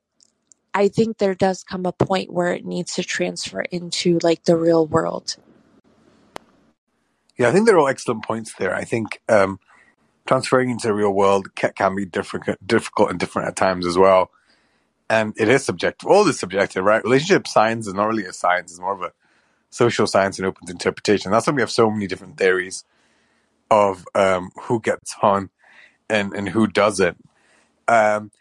I 0.73 0.87
think 0.87 1.17
there 1.17 1.35
does 1.35 1.63
come 1.63 1.85
a 1.85 1.91
point 1.91 2.31
where 2.31 2.53
it 2.53 2.65
needs 2.65 2.93
to 2.95 3.03
transfer 3.03 3.61
into 3.61 4.19
like 4.21 4.43
the 4.43 4.55
real 4.55 4.85
world. 4.85 5.35
Yeah, 7.37 7.49
I 7.49 7.51
think 7.51 7.65
they're 7.65 7.77
all 7.77 7.87
excellent 7.87 8.23
points 8.23 8.53
there. 8.53 8.75
I 8.75 8.83
think 8.83 9.21
um, 9.29 9.59
transferring 10.27 10.69
into 10.69 10.87
the 10.87 10.93
real 10.93 11.13
world 11.13 11.55
can, 11.55 11.71
can 11.73 11.95
be 11.95 12.05
difficult, 12.05 12.57
difficult 12.65 13.09
and 13.09 13.19
different 13.19 13.47
at 13.47 13.55
times 13.55 13.85
as 13.85 13.97
well. 13.97 14.31
And 15.09 15.33
it 15.37 15.47
is 15.47 15.63
subjective. 15.63 16.09
All 16.09 16.27
is 16.27 16.39
subjective, 16.39 16.83
right? 16.83 17.03
Relationship 17.03 17.47
science 17.47 17.87
is 17.87 17.93
not 17.93 18.07
really 18.07 18.25
a 18.25 18.33
science; 18.33 18.71
it's 18.71 18.79
more 18.79 18.93
of 18.93 19.01
a 19.01 19.13
social 19.77 20.07
science 20.07 20.39
and 20.39 20.47
open 20.47 20.69
interpretation. 20.69 21.31
That's 21.31 21.47
why 21.47 21.53
we 21.53 21.61
have 21.61 21.71
so 21.71 21.89
many 21.89 22.07
different 22.07 22.37
theories 22.37 22.83
of 23.69 24.05
um, 24.15 24.51
who 24.63 24.79
gets 24.79 25.15
on 25.21 25.49
and, 26.09 26.33
and 26.33 26.49
who 26.49 26.67
doesn't. 26.67 27.17
Um, 27.87 28.31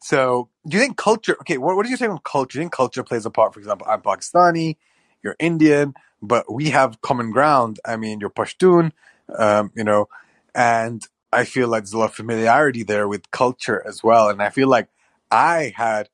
so, 0.00 0.48
do 0.66 0.76
you 0.76 0.82
think 0.82 0.96
culture? 0.96 1.36
Okay, 1.40 1.58
what, 1.58 1.76
what 1.76 1.84
do 1.84 1.90
you 1.90 1.96
say 1.96 2.06
on 2.06 2.18
culture? 2.24 2.54
Do 2.54 2.58
you 2.58 2.62
think 2.64 2.72
culture 2.72 3.02
plays 3.02 3.26
a 3.26 3.30
part? 3.30 3.54
For 3.54 3.60
example, 3.60 3.86
I'm 3.90 4.00
Pakistani, 4.02 4.76
you're 5.22 5.36
Indian, 5.38 5.94
but 6.22 6.52
we 6.52 6.70
have 6.70 7.00
common 7.00 7.30
ground. 7.30 7.80
I 7.84 7.96
mean, 7.96 8.20
you're 8.20 8.30
Pashtun, 8.30 8.92
um, 9.38 9.72
you 9.74 9.84
know, 9.84 10.08
and 10.54 11.02
I 11.32 11.44
feel 11.44 11.68
like 11.68 11.82
there's 11.82 11.92
a 11.92 11.98
lot 11.98 12.10
of 12.10 12.14
familiarity 12.14 12.82
there 12.82 13.08
with 13.08 13.30
culture 13.30 13.82
as 13.86 14.02
well. 14.02 14.28
And 14.28 14.42
I 14.42 14.50
feel 14.50 14.68
like 14.68 14.88
I 15.30 15.72
had, 15.76 16.08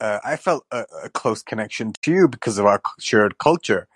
uh, 0.00 0.18
I 0.24 0.36
felt 0.36 0.66
a, 0.70 0.84
a, 1.04 1.08
close 1.08 1.42
connection 1.42 1.92
to 2.02 2.12
you 2.12 2.28
because 2.28 2.58
of 2.58 2.66
our 2.66 2.82
shared 2.98 3.38
culture 3.38 3.86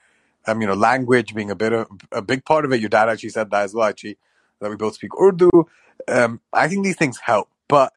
um, 0.47 0.61
you 0.61 0.67
know, 0.67 0.75
language 0.75 1.35
being 1.35 1.51
a 1.51 1.57
bit 1.57 1.73
of 1.73 1.89
a 2.13 2.23
big 2.23 2.45
part 2.45 2.65
of 2.65 2.73
it. 2.73 2.81
Your 2.81 2.89
dad 2.89 3.09
actually 3.09 3.31
said 3.31 3.51
that 3.51 3.63
as 3.63 3.75
well, 3.75 3.89
actually, 3.89 4.19
that 4.61 4.71
we 4.71 4.77
both 4.77 4.95
speak 4.95 5.11
Urdu. 5.21 5.51
Um, 6.09 6.41
I 6.53 6.69
think 6.69 6.85
these 6.85 6.97
things 6.97 7.19
help, 7.19 7.49
but 7.69 7.93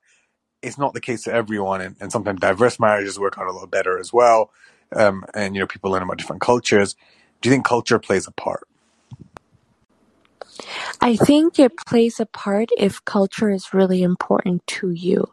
it's 0.62 0.78
not 0.78 0.94
the 0.94 1.02
case 1.02 1.24
to 1.24 1.34
everyone. 1.34 1.82
And, 1.82 1.96
and 2.00 2.12
sometimes 2.12 2.40
diverse 2.40 2.80
marriages 2.80 3.20
work 3.20 3.38
out 3.38 3.48
a 3.48 3.52
lot 3.52 3.70
better 3.72 4.00
as 4.00 4.12
well. 4.12 4.52
Um, 4.96 5.24
and, 5.34 5.56
you 5.56 5.62
know, 5.62 5.68
people 5.68 5.92
learn 5.92 6.04
about 6.04 6.18
different 6.18 6.42
cultures. 6.42 6.96
Do 7.42 7.50
you 7.50 7.54
think 7.54 7.66
culture 7.66 8.00
plays 8.00 8.28
a 8.28 8.32
part? 8.32 8.68
I 11.00 11.16
think 11.16 11.60
it 11.60 11.78
plays 11.78 12.20
a 12.20 12.26
part 12.26 12.70
if 12.78 13.04
culture 13.06 13.50
is 13.50 13.74
really 13.74 14.04
important 14.04 14.66
to 14.68 14.90
you. 14.90 15.32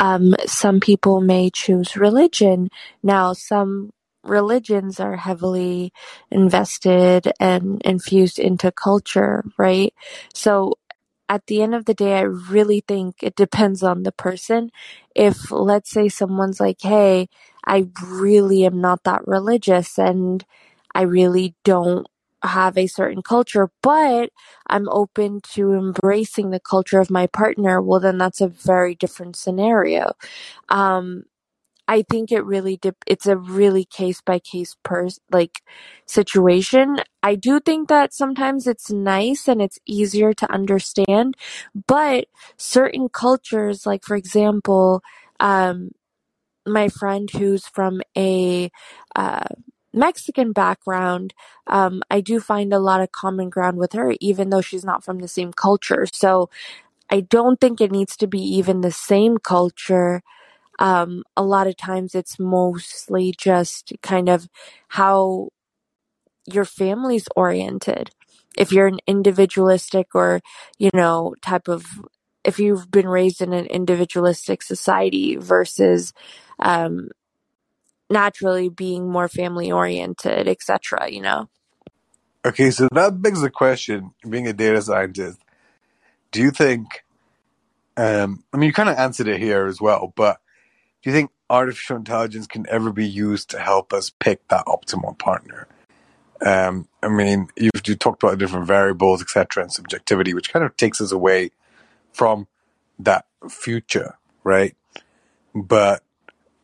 Um, 0.00 0.34
some 0.46 0.80
people 0.80 1.20
may 1.20 1.50
choose 1.50 1.96
religion. 1.96 2.68
Now, 3.02 3.32
some 3.32 3.92
religions 4.28 5.00
are 5.00 5.16
heavily 5.16 5.92
invested 6.30 7.32
and 7.40 7.80
infused 7.84 8.38
into 8.38 8.72
culture, 8.72 9.44
right? 9.58 9.94
So 10.34 10.74
at 11.28 11.46
the 11.46 11.62
end 11.62 11.74
of 11.74 11.86
the 11.86 11.94
day, 11.94 12.14
I 12.18 12.22
really 12.22 12.82
think 12.86 13.16
it 13.22 13.36
depends 13.36 13.82
on 13.82 14.02
the 14.04 14.12
person. 14.12 14.70
If, 15.14 15.50
let's 15.50 15.90
say, 15.90 16.08
someone's 16.08 16.60
like, 16.60 16.78
hey, 16.82 17.28
I 17.64 17.88
really 18.04 18.64
am 18.64 18.80
not 18.80 19.04
that 19.04 19.26
religious 19.26 19.98
and 19.98 20.44
I 20.94 21.02
really 21.02 21.54
don't 21.64 22.06
have 22.42 22.78
a 22.78 22.86
certain 22.86 23.22
culture, 23.22 23.70
but 23.82 24.30
I'm 24.68 24.88
open 24.88 25.40
to 25.54 25.72
embracing 25.72 26.50
the 26.50 26.60
culture 26.60 27.00
of 27.00 27.10
my 27.10 27.26
partner, 27.26 27.82
well, 27.82 27.98
then 27.98 28.18
that's 28.18 28.40
a 28.40 28.46
very 28.48 28.94
different 28.94 29.34
scenario. 29.34 30.12
Um, 30.68 31.24
I 31.88 32.02
think 32.02 32.32
it 32.32 32.44
really 32.44 32.76
dip- 32.78 33.04
it's 33.06 33.26
a 33.26 33.36
really 33.36 33.84
case 33.84 34.20
by 34.20 34.38
case 34.40 34.76
per 34.82 35.08
like 35.30 35.62
situation. 36.06 36.98
I 37.22 37.36
do 37.36 37.60
think 37.60 37.88
that 37.88 38.12
sometimes 38.12 38.66
it's 38.66 38.90
nice 38.90 39.46
and 39.48 39.62
it's 39.62 39.78
easier 39.86 40.32
to 40.34 40.52
understand, 40.52 41.36
but 41.86 42.26
certain 42.56 43.08
cultures, 43.08 43.86
like 43.86 44.04
for 44.04 44.16
example, 44.16 45.02
um, 45.40 45.90
my 46.66 46.88
friend 46.88 47.30
who's 47.30 47.66
from 47.66 48.00
a 48.16 48.70
uh, 49.14 49.44
Mexican 49.92 50.52
background, 50.52 51.34
um, 51.68 52.02
I 52.10 52.20
do 52.20 52.40
find 52.40 52.72
a 52.72 52.78
lot 52.80 53.00
of 53.00 53.12
common 53.12 53.50
ground 53.50 53.78
with 53.78 53.92
her, 53.92 54.14
even 54.20 54.50
though 54.50 54.60
she's 54.60 54.84
not 54.84 55.04
from 55.04 55.18
the 55.20 55.28
same 55.28 55.52
culture. 55.52 56.06
So 56.12 56.50
I 57.10 57.20
don't 57.20 57.60
think 57.60 57.80
it 57.80 57.92
needs 57.92 58.16
to 58.18 58.26
be 58.26 58.40
even 58.40 58.80
the 58.80 58.92
same 58.92 59.38
culture. 59.38 60.22
Um, 60.78 61.22
a 61.36 61.42
lot 61.42 61.66
of 61.66 61.76
times 61.76 62.14
it's 62.14 62.38
mostly 62.38 63.34
just 63.36 63.92
kind 64.02 64.28
of 64.28 64.48
how 64.88 65.48
your 66.46 66.64
family's 66.64 67.26
oriented. 67.34 68.10
If 68.56 68.72
you're 68.72 68.86
an 68.86 69.00
individualistic 69.06 70.14
or, 70.14 70.40
you 70.78 70.90
know, 70.94 71.34
type 71.42 71.68
of, 71.68 71.84
if 72.44 72.58
you've 72.58 72.90
been 72.90 73.08
raised 73.08 73.40
in 73.40 73.52
an 73.52 73.66
individualistic 73.66 74.62
society 74.62 75.36
versus, 75.36 76.12
um, 76.58 77.10
naturally 78.08 78.68
being 78.68 79.10
more 79.10 79.28
family 79.28 79.70
oriented, 79.70 80.48
etc., 80.48 81.10
you 81.10 81.20
know? 81.20 81.48
Okay, 82.44 82.70
so 82.70 82.88
that 82.92 83.20
begs 83.20 83.40
the 83.40 83.50
question: 83.50 84.12
being 84.28 84.46
a 84.46 84.52
data 84.52 84.80
scientist, 84.80 85.40
do 86.30 86.40
you 86.40 86.50
think? 86.50 87.04
Um, 87.96 88.44
I 88.52 88.58
mean, 88.58 88.68
you 88.68 88.72
kind 88.72 88.88
of 88.88 88.96
answered 88.96 89.26
it 89.26 89.40
here 89.40 89.66
as 89.66 89.80
well, 89.80 90.12
but 90.14 90.38
do 91.06 91.10
you 91.12 91.16
think 91.16 91.30
artificial 91.48 91.96
intelligence 91.96 92.48
can 92.48 92.66
ever 92.68 92.92
be 92.92 93.06
used 93.06 93.48
to 93.50 93.60
help 93.60 93.92
us 93.92 94.10
pick 94.10 94.48
that 94.48 94.66
optimal 94.66 95.16
partner? 95.16 95.68
Um, 96.44 96.88
I 97.00 97.06
mean, 97.06 97.46
you've 97.56 97.70
you 97.86 97.94
talked 97.94 98.24
about 98.24 98.38
different 98.38 98.66
variables, 98.66 99.22
etc., 99.22 99.62
and 99.62 99.72
subjectivity, 99.72 100.34
which 100.34 100.52
kind 100.52 100.64
of 100.64 100.76
takes 100.76 101.00
us 101.00 101.12
away 101.12 101.52
from 102.12 102.48
that 102.98 103.24
future, 103.48 104.18
right? 104.42 104.74
But 105.54 106.02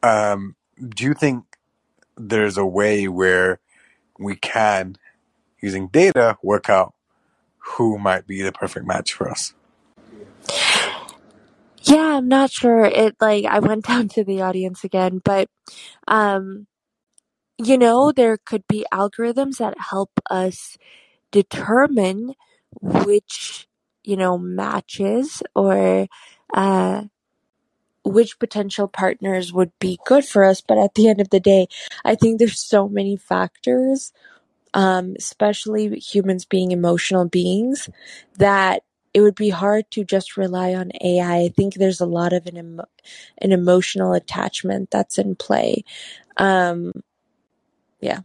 um, 0.02 0.56
do 0.88 1.04
you 1.04 1.14
think 1.14 1.44
there's 2.16 2.58
a 2.58 2.66
way 2.66 3.06
where 3.06 3.60
we 4.18 4.34
can, 4.34 4.96
using 5.60 5.86
data, 5.86 6.36
work 6.42 6.68
out 6.68 6.94
who 7.58 7.96
might 7.96 8.26
be 8.26 8.42
the 8.42 8.50
perfect 8.50 8.88
match 8.88 9.12
for 9.12 9.30
us? 9.30 9.54
Yeah, 11.84 12.16
I'm 12.18 12.28
not 12.28 12.50
sure. 12.50 12.84
It 12.84 13.16
like 13.20 13.44
I 13.44 13.58
went 13.60 13.84
down 13.88 14.08
to 14.10 14.24
the 14.24 14.42
audience 14.42 14.84
again, 14.84 15.20
but 15.24 15.48
um 16.08 16.66
you 17.58 17.78
know, 17.78 18.12
there 18.12 18.38
could 18.38 18.64
be 18.68 18.86
algorithms 18.92 19.58
that 19.58 19.74
help 19.78 20.10
us 20.30 20.76
determine 21.32 22.34
which, 22.82 23.68
you 24.04 24.16
know, 24.16 24.38
matches 24.38 25.42
or 25.56 26.08
uh 26.54 27.04
which 28.04 28.38
potential 28.38 28.88
partners 28.88 29.52
would 29.52 29.72
be 29.80 29.98
good 30.06 30.24
for 30.24 30.44
us, 30.44 30.60
but 30.60 30.78
at 30.78 30.94
the 30.94 31.08
end 31.08 31.20
of 31.20 31.30
the 31.30 31.40
day, 31.40 31.68
I 32.04 32.14
think 32.16 32.38
there's 32.38 32.60
so 32.60 32.88
many 32.88 33.16
factors 33.16 34.12
um, 34.74 35.14
especially 35.18 35.98
humans 35.98 36.44
being 36.44 36.70
emotional 36.72 37.26
beings, 37.28 37.88
that 38.38 38.82
it 39.14 39.20
would 39.20 39.34
be 39.34 39.50
hard 39.50 39.90
to 39.90 40.04
just 40.04 40.36
rely 40.36 40.74
on 40.74 40.92
AI. 41.02 41.36
I 41.36 41.48
think 41.48 41.74
there's 41.74 42.00
a 42.00 42.06
lot 42.06 42.32
of 42.32 42.46
an 42.46 42.56
emo- 42.56 42.88
an 43.38 43.52
emotional 43.52 44.14
attachment 44.14 44.90
that's 44.90 45.18
in 45.18 45.36
play. 45.36 45.84
Um, 46.38 46.92
yeah. 48.00 48.20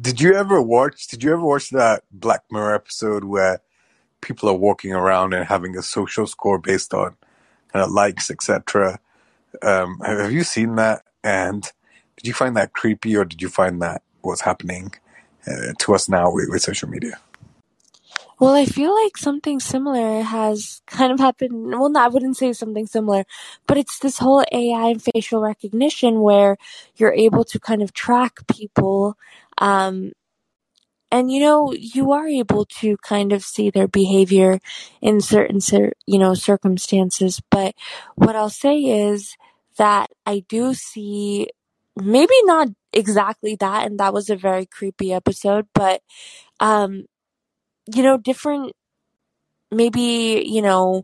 Did 0.00 0.20
you 0.20 0.34
ever 0.34 0.60
watch? 0.60 1.06
Did 1.06 1.22
you 1.22 1.32
ever 1.32 1.42
watch 1.42 1.70
that 1.70 2.02
Black 2.12 2.42
Mirror 2.50 2.74
episode 2.74 3.24
where 3.24 3.60
people 4.20 4.48
are 4.48 4.54
walking 4.54 4.92
around 4.92 5.32
and 5.32 5.46
having 5.46 5.76
a 5.76 5.82
social 5.82 6.26
score 6.26 6.58
based 6.58 6.92
on 6.92 7.16
kind 7.72 7.84
of 7.84 7.90
likes, 7.90 8.30
etc.? 8.30 8.98
Um, 9.62 10.00
have 10.00 10.32
you 10.32 10.42
seen 10.44 10.74
that? 10.76 11.02
And 11.22 11.62
did 12.16 12.26
you 12.26 12.34
find 12.34 12.56
that 12.56 12.74
creepy, 12.74 13.16
or 13.16 13.24
did 13.24 13.40
you 13.40 13.48
find 13.48 13.80
that 13.80 14.02
what's 14.20 14.42
happening 14.42 14.92
uh, 15.46 15.72
to 15.78 15.94
us 15.94 16.08
now 16.08 16.30
with, 16.30 16.48
with 16.50 16.62
social 16.62 16.88
media? 16.88 17.18
Well, 18.44 18.54
I 18.54 18.66
feel 18.66 18.94
like 19.02 19.16
something 19.16 19.58
similar 19.58 20.22
has 20.22 20.82
kind 20.86 21.12
of 21.12 21.18
happened. 21.18 21.70
Well, 21.80 21.88
no, 21.88 22.00
I 22.00 22.08
wouldn't 22.08 22.36
say 22.36 22.52
something 22.52 22.86
similar, 22.86 23.24
but 23.66 23.78
it's 23.78 23.98
this 24.00 24.18
whole 24.18 24.44
AI 24.52 24.88
and 24.88 25.02
facial 25.02 25.40
recognition 25.40 26.20
where 26.20 26.58
you're 26.96 27.14
able 27.14 27.44
to 27.44 27.58
kind 27.58 27.80
of 27.82 27.94
track 27.94 28.46
people. 28.48 29.16
Um, 29.58 30.12
and 31.10 31.30
you 31.30 31.40
know, 31.40 31.72
you 31.72 32.12
are 32.12 32.28
able 32.28 32.64
to 32.80 32.96
kind 32.98 33.32
of 33.32 33.44
see 33.44 33.70
their 33.70 33.88
behavior 33.88 34.60
in 35.02 35.20
certain, 35.20 35.60
you 36.06 36.18
know, 36.18 36.34
circumstances. 36.34 37.40
But 37.50 37.74
what 38.16 38.36
I'll 38.36 38.50
say 38.50 38.78
is 38.80 39.36
that 39.78 40.10
I 40.26 40.44
do 40.48 40.74
see 40.74 41.48
maybe 41.96 42.34
not 42.44 42.68
exactly 42.92 43.56
that, 43.60 43.86
and 43.86 44.00
that 44.00 44.14
was 44.14 44.30
a 44.30 44.36
very 44.36 44.66
creepy 44.66 45.12
episode, 45.12 45.66
but, 45.74 46.02
um, 46.60 47.06
you 47.92 48.02
know, 48.02 48.16
different, 48.16 48.72
maybe, 49.70 50.44
you 50.46 50.62
know, 50.62 51.02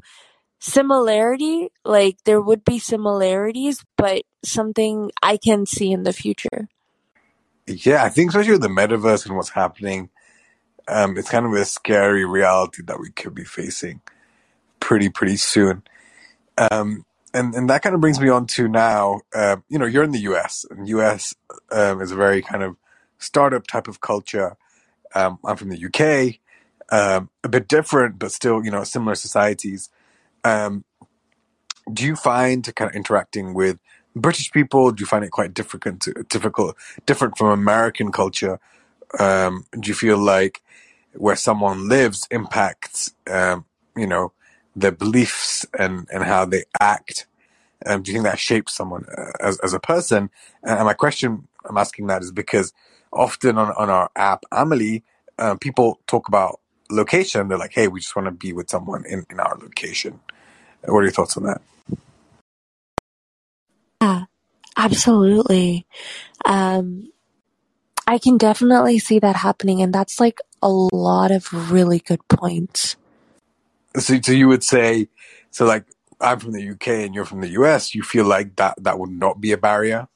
similarity, 0.61 1.69
like 1.85 2.19
there 2.25 2.41
would 2.41 2.65
be 2.65 2.79
similarities, 2.79 3.85
but 3.97 4.23
something 4.45 5.11
I 5.23 5.37
can 5.37 5.67
see 5.67 5.91
in 5.91 6.03
the 6.03 6.13
future. 6.13 6.69
Yeah, 7.67 8.05
I 8.05 8.09
think 8.09 8.31
especially 8.31 8.53
with 8.53 8.63
the 8.63 8.69
metaverse 8.69 9.27
and 9.27 9.37
what's 9.37 9.51
happening, 9.51 10.11
um, 10.89 11.17
it's 11.17 11.31
kind 11.31 11.47
of 11.47 11.53
a 11.53 11.65
scary 11.65 12.25
reality 12.25 12.83
that 12.87 13.01
we 13.01 13.11
could 13.11 13.35
be 13.35 13.45
facing 13.45 14.01
pretty, 14.81 15.09
pretty 15.09 15.37
soon. 15.37 15.83
Um, 16.59 17.05
and 17.33 17.55
and 17.55 17.71
that 17.71 17.83
kind 17.83 17.95
of 17.95 18.01
brings 18.01 18.21
me 18.21 18.29
on 18.29 18.47
to 18.49 18.69
now. 18.69 19.21
Uh, 19.35 19.57
you 19.69 19.79
know, 19.79 19.87
you're 19.87 20.03
in 20.03 20.11
the 20.11 20.21
U.S. 20.21 20.67
and 20.69 20.89
U.S. 20.89 21.35
Um, 21.71 22.01
is 22.01 22.11
a 22.11 22.17
very 22.17 22.43
kind 22.43 22.63
of 22.63 22.77
startup 23.19 23.67
type 23.67 23.87
of 23.87 24.01
culture. 24.01 24.57
Um, 25.15 25.39
I'm 25.45 25.57
from 25.57 25.69
the 25.69 25.79
U.K. 25.79 26.41
Um, 26.91 27.31
a 27.45 27.49
bit 27.49 27.69
different, 27.69 28.19
but 28.19 28.33
still, 28.33 28.65
you 28.65 28.71
know, 28.71 28.83
similar 28.85 29.15
societies. 29.15 29.91
Um, 30.43 30.85
do 31.93 32.05
you 32.05 32.17
find 32.17 32.75
kind 32.75 32.91
of 32.91 32.97
interacting 32.97 33.55
with 33.55 33.79
British 34.17 34.51
people? 34.51 34.91
Do 34.91 35.01
you 35.01 35.07
find 35.07 35.25
it 35.25 35.31
quite 35.31 35.55
difficult, 35.55 36.07
difficult, 36.29 36.77
different 37.07 37.39
from 37.39 37.49
American 37.49 38.11
culture? 38.13 38.59
Um, 39.19 39.65
do 39.79 39.89
you 39.89 39.95
feel 39.95 40.19
like 40.19 40.63
where 41.15 41.37
someone 41.37 41.89
lives 41.89 42.27
impacts, 42.31 43.15
um, 43.29 43.65
you 43.97 44.07
know, 44.07 44.33
their 44.77 44.93
beliefs 44.93 45.67
and, 45.79 46.07
and 46.13 46.25
how 46.25 46.45
they 46.45 46.65
act? 46.81 47.27
Um, 47.87 48.03
do 48.03 48.11
you 48.11 48.17
think 48.17 48.25
that 48.25 48.39
shapes 48.39 48.75
someone 48.75 49.07
uh, 49.17 49.33
as, 49.41 49.59
as 49.61 49.73
a 49.73 49.81
person? 49.81 50.31
And 50.63 50.85
my 50.85 50.95
question 50.95 51.49
I'm 51.69 51.79
asking 51.79 52.07
that 52.09 52.23
is 52.23 52.31
because 52.31 52.73
often 53.13 53.59
on, 53.59 53.73
on 53.77 53.91
our 53.91 54.11
app, 54.17 54.45
Amelie, 54.53 55.03
um, 55.39 55.59
people 55.59 56.01
talk 56.07 56.29
about 56.29 56.61
location. 56.91 57.49
They're 57.49 57.59
like, 57.59 57.73
hey, 57.73 57.89
we 57.89 58.01
just 58.01 58.15
want 58.15 58.27
to 58.27 58.33
be 58.33 58.53
with 58.53 58.71
someone 58.71 59.05
in, 59.07 59.25
in 59.31 59.41
our 59.41 59.57
location. 59.61 60.21
What 60.85 61.01
are 61.01 61.03
your 61.03 61.13
thoughts 61.13 61.37
on 61.37 61.45
that? 61.45 61.61
Yeah, 64.01 64.25
absolutely. 64.77 65.87
Um, 66.45 67.13
I 68.07 68.19
can 68.19 68.39
definitely 68.39 68.99
see 68.99 69.19
that 69.19 69.37
happening, 69.37 69.83
and 69.83 69.95
that's 69.95 70.19
like 70.19 70.39
a 70.63 70.69
lot 70.69 71.31
of 71.31 71.71
really 71.71 72.01
good 72.01 72.27
points. 72.29 72.97
So, 73.97 74.21
so 74.21 74.33
you 74.33 74.49
would 74.49 74.65
say, 74.65 75.09
so 75.51 75.65
like 75.65 75.85
I'm 76.21 76.39
from 76.39 76.53
the 76.53 76.71
UK 76.71 76.89
and 76.89 77.15
you're 77.15 77.25
from 77.25 77.41
the 77.41 77.51
US, 77.51 77.95
you 77.95 78.03
feel 78.03 78.25
like 78.25 78.57
that 78.57 78.83
that 78.83 78.99
would 78.99 79.11
not 79.11 79.41
be 79.41 79.53
a 79.53 79.59
barrier? 79.59 80.09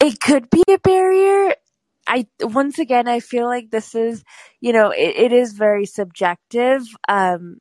It 0.00 0.20
could 0.20 0.48
be 0.50 0.62
a 0.68 0.78
barrier. 0.78 1.54
I 2.08 2.26
once 2.40 2.78
again 2.78 3.06
I 3.06 3.20
feel 3.20 3.46
like 3.46 3.70
this 3.70 3.94
is, 3.94 4.24
you 4.60 4.72
know, 4.72 4.90
it, 4.90 5.16
it 5.16 5.32
is 5.32 5.52
very 5.52 5.86
subjective. 5.86 6.82
Um 7.08 7.58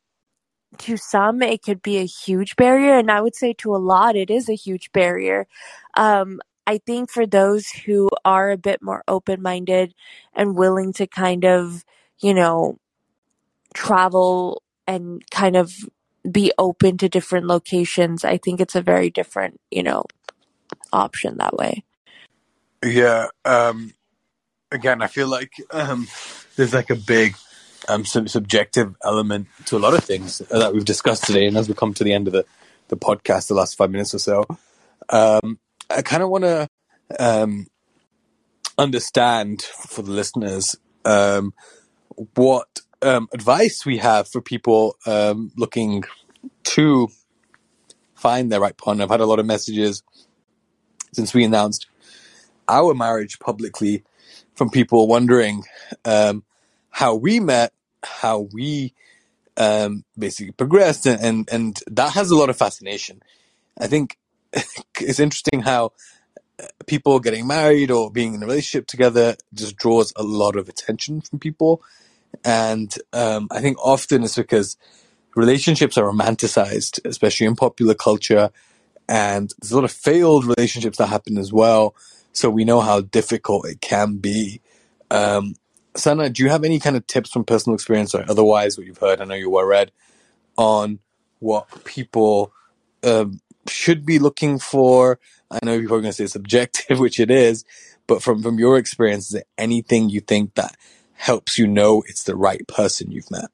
to 0.79 0.97
some 0.97 1.41
it 1.41 1.63
could 1.63 1.81
be 1.81 1.97
a 1.97 2.05
huge 2.05 2.55
barrier 2.55 2.97
and 2.97 3.09
I 3.11 3.21
would 3.21 3.35
say 3.35 3.53
to 3.53 3.75
a 3.75 3.77
lot 3.77 4.15
it 4.15 4.29
is 4.29 4.49
a 4.49 4.55
huge 4.55 4.91
barrier. 4.91 5.47
Um 5.95 6.39
I 6.65 6.79
think 6.79 7.09
for 7.09 7.25
those 7.25 7.69
who 7.69 8.09
are 8.25 8.51
a 8.51 8.57
bit 8.57 8.81
more 8.81 9.03
open-minded 9.07 9.93
and 10.33 10.57
willing 10.57 10.91
to 10.93 11.07
kind 11.07 11.45
of, 11.45 11.85
you 12.19 12.33
know, 12.33 12.77
travel 13.73 14.61
and 14.85 15.23
kind 15.31 15.55
of 15.55 15.71
be 16.29 16.51
open 16.57 16.97
to 16.97 17.07
different 17.07 17.47
locations, 17.47 18.25
I 18.25 18.37
think 18.37 18.59
it's 18.59 18.75
a 18.75 18.81
very 18.81 19.09
different, 19.09 19.61
you 19.71 19.81
know, 19.81 20.03
option 20.91 21.37
that 21.37 21.55
way. 21.55 21.85
Yeah. 22.83 23.27
Um, 23.45 23.93
again, 24.71 25.01
I 25.01 25.07
feel 25.07 25.27
like 25.27 25.53
um, 25.71 26.07
there's 26.55 26.73
like 26.73 26.89
a 26.89 26.95
big 26.95 27.35
um, 27.87 28.05
sub- 28.05 28.29
subjective 28.29 28.95
element 29.03 29.47
to 29.65 29.77
a 29.77 29.79
lot 29.79 29.93
of 29.93 30.03
things 30.03 30.39
that 30.39 30.73
we've 30.73 30.85
discussed 30.85 31.25
today. 31.25 31.47
And 31.47 31.57
as 31.57 31.67
we 31.67 31.75
come 31.75 31.93
to 31.95 32.03
the 32.03 32.13
end 32.13 32.27
of 32.27 32.33
the 32.33 32.45
the 32.87 32.97
podcast 32.97 33.47
the 33.47 33.53
last 33.53 33.75
five 33.77 33.91
minutes 33.91 34.13
or 34.13 34.19
so. 34.19 34.45
Um, 35.09 35.59
I 35.89 36.01
kind 36.01 36.23
of 36.23 36.29
want 36.29 36.43
to 36.43 36.67
um, 37.19 37.67
understand 38.77 39.61
for 39.61 40.01
the 40.01 40.11
listeners 40.11 40.75
um, 41.05 41.53
what 42.35 42.81
um, 43.01 43.27
advice 43.33 43.85
we 43.85 43.97
have 43.97 44.27
for 44.27 44.41
people 44.41 44.97
um, 45.05 45.51
looking 45.55 46.03
to 46.63 47.09
find 48.15 48.51
their 48.51 48.59
right 48.59 48.75
partner. 48.77 49.03
I've 49.03 49.09
had 49.09 49.21
a 49.21 49.25
lot 49.25 49.39
of 49.39 49.45
messages 49.45 50.03
since 51.13 51.33
we 51.33 51.43
announced 51.43 51.87
our 52.67 52.93
marriage 52.93 53.39
publicly 53.39 54.03
from 54.57 54.71
people 54.71 55.07
wondering 55.07 55.63
um, 56.03 56.43
how 56.89 57.13
we 57.15 57.39
met, 57.39 57.73
how 58.03 58.49
we 58.51 58.93
um, 59.55 60.03
basically 60.17 60.51
progressed, 60.51 61.05
and, 61.05 61.21
and 61.21 61.49
and 61.51 61.79
that 61.87 62.13
has 62.13 62.31
a 62.31 62.35
lot 62.35 62.49
of 62.49 62.57
fascination. 62.57 63.21
I 63.79 63.87
think 63.87 64.17
it's 64.99 65.19
interesting 65.19 65.61
how 65.61 65.93
people 66.87 67.19
getting 67.19 67.45
married 67.45 67.91
or 67.91 68.09
being 68.09 68.33
in 68.33 68.41
a 68.41 68.47
relationship 68.47 68.87
together 68.87 69.35
just 69.53 69.77
draws 69.77 70.11
a 70.15 70.23
lot 70.23 70.55
of 70.55 70.67
attention 70.67 71.21
from 71.21 71.39
people, 71.39 71.83
and 72.43 72.93
um, 73.13 73.47
I 73.51 73.61
think 73.61 73.77
often 73.79 74.23
it's 74.23 74.35
because 74.35 74.75
relationships 75.35 75.99
are 75.99 76.11
romanticized, 76.11 76.99
especially 77.05 77.45
in 77.45 77.55
popular 77.55 77.93
culture, 77.93 78.49
and 79.07 79.53
there's 79.61 79.71
a 79.71 79.75
lot 79.75 79.83
of 79.83 79.91
failed 79.91 80.45
relationships 80.45 80.97
that 80.97 81.07
happen 81.07 81.37
as 81.37 81.53
well. 81.53 81.95
So 82.37 82.49
we 82.49 82.65
know 82.65 82.81
how 82.81 83.01
difficult 83.01 83.67
it 83.67 83.81
can 83.81 84.17
be. 84.17 84.61
Um, 85.09 85.55
Sana, 85.95 86.29
do 86.29 86.43
you 86.43 86.49
have 86.49 86.63
any 86.63 86.79
kind 86.79 86.95
of 86.95 87.07
tips 87.07 87.31
from 87.31 87.43
personal 87.43 87.73
experience 87.73 88.13
or 88.13 88.23
otherwise 88.29 88.77
what 88.77 88.85
you've 88.85 88.99
heard? 88.99 89.19
I 89.21 89.25
know 89.25 89.35
you 89.35 89.49
were 89.49 89.67
read 89.67 89.91
on 90.57 90.99
what 91.39 91.83
people 91.83 92.51
um, 93.03 93.41
should 93.67 94.05
be 94.05 94.19
looking 94.19 94.59
for. 94.59 95.19
I 95.49 95.59
know 95.63 95.79
people 95.79 95.97
are 95.97 96.01
going 96.01 96.11
to 96.11 96.13
say 96.13 96.25
it's 96.25 96.33
subjective, 96.33 96.99
which 97.01 97.19
it 97.19 97.31
is, 97.31 97.65
but 98.05 98.21
from 98.21 98.43
from 98.43 98.59
your 98.59 98.77
experience, 98.77 99.25
is 99.27 99.31
there 99.31 99.43
anything 99.57 100.09
you 100.09 100.21
think 100.21 100.55
that 100.55 100.75
helps 101.13 101.57
you 101.57 101.67
know 101.67 102.03
it's 102.07 102.23
the 102.23 102.35
right 102.35 102.67
person 102.67 103.11
you've 103.11 103.31
met? 103.31 103.49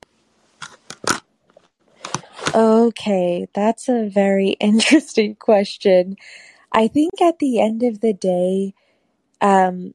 Okay, 2.54 3.48
that's 3.54 3.88
a 3.89 4.10
very 4.10 4.50
interesting 4.60 5.36
question. 5.36 6.17
I 6.73 6.88
think 6.88 7.21
at 7.21 7.39
the 7.39 7.62
end 7.62 7.83
of 7.83 8.01
the 8.01 8.13
day, 8.13 8.73
um, 9.41 9.93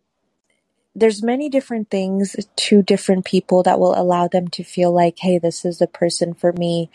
there's 0.95 1.23
many 1.23 1.49
different 1.49 1.91
things 1.91 2.37
to 2.57 2.83
different 2.83 3.25
people 3.25 3.63
that 3.63 3.79
will 3.79 3.99
allow 3.99 4.29
them 4.29 4.49
to 4.49 4.65
feel 4.65 4.93
like, 4.93 5.19
hey, 5.21 5.39
this 5.39 5.65
is 5.65 5.79
the 5.79 5.87
person 5.87 6.35
for 6.35 6.53
me. 6.53 6.91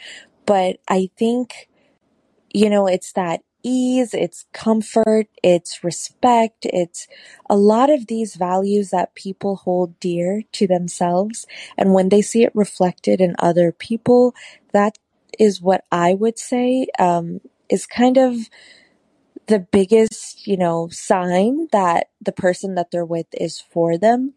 But 0.45 0.77
I 0.87 1.09
think, 1.17 1.69
you 2.53 2.69
know, 2.69 2.87
it's 2.87 3.13
that 3.13 3.41
ease, 3.63 4.13
it's 4.13 4.45
comfort, 4.51 5.27
it's 5.41 5.83
respect, 5.83 6.65
it's 6.65 7.07
a 7.49 7.55
lot 7.55 7.89
of 7.89 8.07
these 8.07 8.35
values 8.35 8.89
that 8.89 9.15
people 9.15 9.55
hold 9.55 9.97
dear 10.01 10.43
to 10.51 10.67
themselves. 10.67 11.45
And 11.77 11.93
when 11.93 12.09
they 12.09 12.21
see 12.21 12.43
it 12.43 12.51
reflected 12.53 13.21
in 13.21 13.35
other 13.39 13.71
people, 13.71 14.35
that 14.73 14.97
is 15.39 15.61
what 15.61 15.85
I 15.91 16.13
would 16.13 16.37
say 16.37 16.87
um, 16.99 17.39
is 17.69 17.85
kind 17.85 18.17
of 18.17 18.35
the 19.47 19.59
biggest, 19.59 20.47
you 20.47 20.57
know, 20.57 20.87
sign 20.89 21.67
that 21.71 22.09
the 22.21 22.31
person 22.31 22.75
that 22.75 22.91
they're 22.91 23.05
with 23.05 23.27
is 23.33 23.59
for 23.59 23.97
them. 23.97 24.33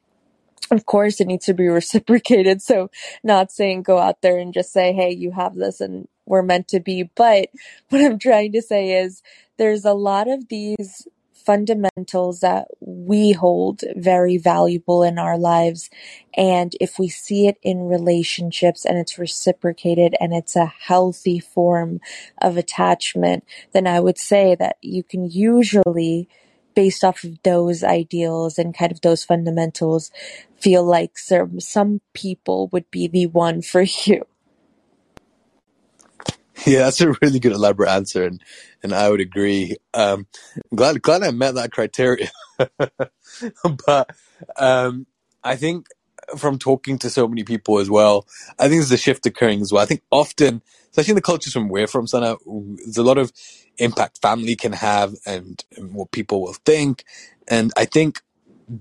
Of 0.70 0.86
course, 0.86 1.20
it 1.20 1.26
needs 1.26 1.46
to 1.46 1.54
be 1.54 1.68
reciprocated. 1.68 2.62
So, 2.62 2.90
not 3.22 3.52
saying 3.52 3.82
go 3.82 3.98
out 3.98 4.22
there 4.22 4.38
and 4.38 4.52
just 4.52 4.72
say, 4.72 4.92
hey, 4.92 5.10
you 5.10 5.32
have 5.32 5.54
this 5.54 5.80
and 5.80 6.08
we're 6.26 6.42
meant 6.42 6.68
to 6.68 6.80
be. 6.80 7.10
But 7.14 7.50
what 7.88 8.02
I'm 8.02 8.18
trying 8.18 8.52
to 8.52 8.62
say 8.62 8.92
is 9.00 9.22
there's 9.58 9.84
a 9.84 9.94
lot 9.94 10.28
of 10.28 10.48
these 10.48 11.06
fundamentals 11.46 12.40
that 12.40 12.66
we 12.80 13.30
hold 13.30 13.84
very 13.94 14.36
valuable 14.36 15.04
in 15.04 15.16
our 15.18 15.38
lives. 15.38 15.88
And 16.36 16.74
if 16.80 16.98
we 16.98 17.08
see 17.08 17.46
it 17.46 17.56
in 17.62 17.88
relationships 17.88 18.84
and 18.84 18.98
it's 18.98 19.18
reciprocated 19.18 20.16
and 20.20 20.34
it's 20.34 20.56
a 20.56 20.66
healthy 20.66 21.38
form 21.38 22.00
of 22.42 22.56
attachment, 22.56 23.44
then 23.72 23.86
I 23.86 24.00
would 24.00 24.18
say 24.18 24.56
that 24.56 24.76
you 24.82 25.04
can 25.04 25.30
usually, 25.30 26.28
based 26.74 27.04
off 27.04 27.22
of 27.22 27.40
those 27.44 27.84
ideals 27.84 28.58
and 28.58 28.76
kind 28.76 28.90
of 28.90 29.00
those 29.00 29.24
fundamentals, 29.24 30.10
feel 30.56 30.84
like 30.84 31.16
some, 31.16 31.60
some 31.60 32.00
people 32.12 32.68
would 32.72 32.90
be 32.90 33.06
the 33.06 33.26
one 33.26 33.62
for 33.62 33.82
you. 34.04 34.26
Yeah, 36.66 36.80
that's 36.80 37.00
a 37.00 37.12
really 37.22 37.40
good 37.40 37.52
elaborate 37.52 37.90
answer, 37.90 38.24
and 38.24 38.42
and 38.82 38.94
I 38.94 39.10
would 39.10 39.20
agree. 39.20 39.76
Um, 39.94 40.26
glad 40.74 41.02
glad 41.02 41.22
I 41.22 41.30
met 41.32 41.54
that 41.56 41.72
criteria, 41.72 42.30
but 43.86 44.10
um, 44.56 45.06
I 45.44 45.56
think 45.56 45.88
from 46.38 46.58
talking 46.58 46.98
to 47.00 47.10
so 47.10 47.28
many 47.28 47.44
people 47.44 47.78
as 47.80 47.90
well, 47.90 48.26
I 48.58 48.64
think 48.68 48.80
there's 48.80 48.92
a 48.92 48.96
shift 48.98 49.26
occurring 49.26 49.60
as 49.62 49.72
well. 49.72 49.82
I 49.82 49.86
think 49.86 50.02
often, 50.10 50.62
especially 50.90 51.12
in 51.12 51.16
the 51.16 51.22
cultures 51.22 51.52
from 51.52 51.68
where 51.68 51.86
from, 51.86 52.06
Sana, 52.06 52.36
there's 52.78 52.98
a 52.98 53.02
lot 53.04 53.18
of 53.18 53.32
impact 53.78 54.22
family 54.22 54.56
can 54.56 54.72
have 54.72 55.14
and, 55.26 55.64
and 55.76 55.94
what 55.94 56.12
people 56.12 56.42
will 56.42 56.54
think, 56.54 57.04
and 57.48 57.72
I 57.76 57.86
think 57.86 58.22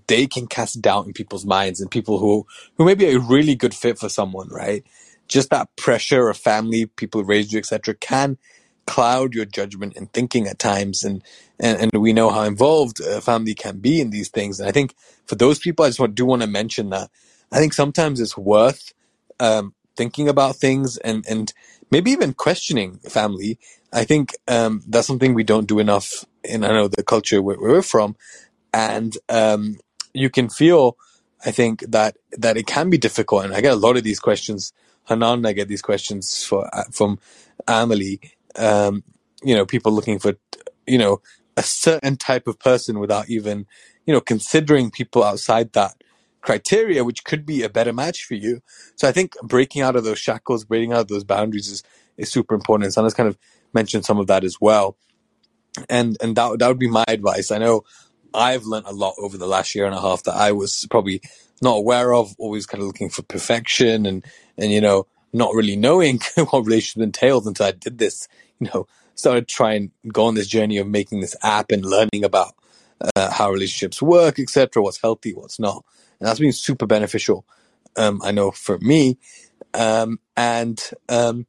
they 0.07 0.27
can 0.27 0.47
cast 0.47 0.81
doubt 0.81 1.07
in 1.07 1.13
people's 1.13 1.45
minds 1.45 1.81
and 1.81 1.91
people 1.91 2.19
who 2.19 2.45
who 2.77 2.85
may 2.85 2.95
be 2.95 3.07
a 3.11 3.19
really 3.19 3.55
good 3.55 3.73
fit 3.73 3.99
for 3.99 4.09
someone, 4.09 4.49
right? 4.49 4.85
Just 5.27 5.49
that 5.49 5.75
pressure 5.75 6.29
of 6.29 6.37
family, 6.37 6.85
people 6.85 7.23
raised 7.23 7.51
you, 7.51 7.59
etc., 7.59 7.95
can 7.95 8.37
cloud 8.85 9.33
your 9.33 9.45
judgment 9.45 9.95
and 9.95 10.11
thinking 10.13 10.47
at 10.47 10.59
times. 10.59 11.03
And, 11.03 11.23
and, 11.59 11.79
and 11.81 12.01
we 12.01 12.13
know 12.13 12.29
how 12.29 12.43
involved 12.43 12.99
a 12.99 13.19
family 13.21 13.55
can 13.55 13.79
be 13.79 13.99
in 13.99 14.11
these 14.11 14.29
things. 14.29 14.59
And 14.59 14.69
I 14.69 14.71
think 14.71 14.93
for 15.25 15.35
those 15.35 15.57
people, 15.59 15.85
I 15.85 15.89
just 15.89 15.99
want, 15.99 16.15
do 16.15 16.25
want 16.25 16.43
to 16.43 16.47
mention 16.47 16.89
that 16.91 17.09
I 17.51 17.57
think 17.57 17.73
sometimes 17.73 18.19
it's 18.19 18.37
worth 18.37 18.93
um, 19.39 19.73
thinking 19.95 20.27
about 20.29 20.57
things 20.57 20.97
and, 20.97 21.25
and 21.27 21.51
maybe 21.89 22.11
even 22.11 22.33
questioning 22.33 22.97
family. 22.97 23.57
I 23.93 24.03
think 24.03 24.35
um, 24.47 24.83
that's 24.87 25.07
something 25.07 25.33
we 25.33 25.43
don't 25.43 25.67
do 25.67 25.79
enough 25.79 26.25
in 26.43 26.63
I 26.63 26.69
know 26.69 26.87
the 26.87 27.03
culture 27.03 27.41
where 27.41 27.57
we're 27.59 27.81
from, 27.81 28.15
and 28.73 29.17
um, 29.29 29.77
you 30.13 30.29
can 30.29 30.49
feel 30.49 30.97
I 31.45 31.51
think 31.51 31.81
that 31.87 32.17
that 32.33 32.57
it 32.57 32.67
can 32.67 32.89
be 32.89 32.97
difficult. 32.97 33.45
And 33.45 33.53
I 33.53 33.61
get 33.61 33.73
a 33.73 33.77
lot 33.77 33.97
of 33.97 34.03
these 34.03 34.19
questions 34.19 34.73
Hanan, 35.07 35.45
I 35.45 35.53
get 35.53 35.67
these 35.67 35.81
questions 35.81 36.43
for 36.43 36.69
from 36.91 37.19
Amelie. 37.67 38.19
Um, 38.55 39.03
you 39.43 39.55
know, 39.55 39.65
people 39.65 39.91
looking 39.91 40.19
for 40.19 40.33
you 40.87 40.97
know 40.97 41.21
a 41.57 41.63
certain 41.63 42.17
type 42.17 42.47
of 42.47 42.59
person 42.59 42.99
without 42.99 43.29
even 43.29 43.65
you 44.05 44.13
know 44.13 44.21
considering 44.21 44.91
people 44.91 45.23
outside 45.23 45.73
that 45.73 45.95
criteria, 46.41 47.03
which 47.03 47.23
could 47.23 47.45
be 47.45 47.63
a 47.63 47.69
better 47.69 47.91
match 47.91 48.23
for 48.23 48.35
you. 48.35 48.61
So 48.95 49.07
I 49.07 49.11
think 49.11 49.33
breaking 49.43 49.81
out 49.81 49.95
of 49.95 50.03
those 50.03 50.19
shackles, 50.19 50.63
breaking 50.63 50.93
out 50.93 51.01
of 51.01 51.07
those 51.07 51.23
boundaries 51.23 51.67
is 51.67 51.83
is 52.17 52.31
super 52.31 52.55
important. 52.55 52.85
And 52.85 52.93
Sana's 52.93 53.13
kind 53.13 53.27
of 53.27 53.37
mentioned 53.73 54.05
some 54.05 54.19
of 54.19 54.27
that 54.27 54.43
as 54.43 54.57
well. 54.61 54.97
And 55.89 56.17
and 56.21 56.35
that 56.37 56.59
that 56.59 56.67
would 56.67 56.79
be 56.79 56.89
my 56.89 57.05
advice. 57.07 57.51
I 57.51 57.57
know 57.57 57.83
I've 58.33 58.65
learned 58.65 58.85
a 58.87 58.93
lot 58.93 59.15
over 59.17 59.37
the 59.37 59.47
last 59.47 59.75
year 59.75 59.85
and 59.85 59.95
a 59.95 60.01
half 60.01 60.23
that 60.23 60.35
I 60.35 60.51
was 60.51 60.87
probably 60.89 61.21
not 61.61 61.77
aware 61.77 62.13
of, 62.13 62.35
always 62.37 62.65
kind 62.65 62.81
of 62.81 62.87
looking 62.87 63.09
for 63.09 63.21
perfection 63.23 64.05
and, 64.05 64.25
and, 64.57 64.71
you 64.71 64.81
know, 64.81 65.07
not 65.33 65.53
really 65.53 65.75
knowing 65.75 66.19
what 66.49 66.65
relationship 66.65 67.03
entails 67.03 67.47
until 67.47 67.67
I 67.67 67.71
did 67.71 67.97
this, 67.97 68.27
you 68.59 68.69
know, 68.73 68.87
started 69.15 69.47
trying 69.47 69.91
go 70.07 70.25
on 70.25 70.35
this 70.35 70.47
journey 70.47 70.77
of 70.77 70.87
making 70.87 71.21
this 71.21 71.35
app 71.43 71.71
and 71.71 71.85
learning 71.85 72.23
about 72.23 72.53
uh, 73.15 73.31
how 73.31 73.51
relationships 73.51 74.01
work, 74.01 74.39
etc., 74.39 74.81
what's 74.81 75.01
healthy, 75.01 75.33
what's 75.33 75.59
not. 75.59 75.83
And 76.19 76.27
that's 76.27 76.39
been 76.39 76.51
super 76.51 76.85
beneficial. 76.85 77.45
Um, 77.97 78.21
I 78.23 78.31
know 78.31 78.51
for 78.51 78.77
me. 78.79 79.17
Um, 79.73 80.19
and, 80.37 80.81
um, 81.09 81.47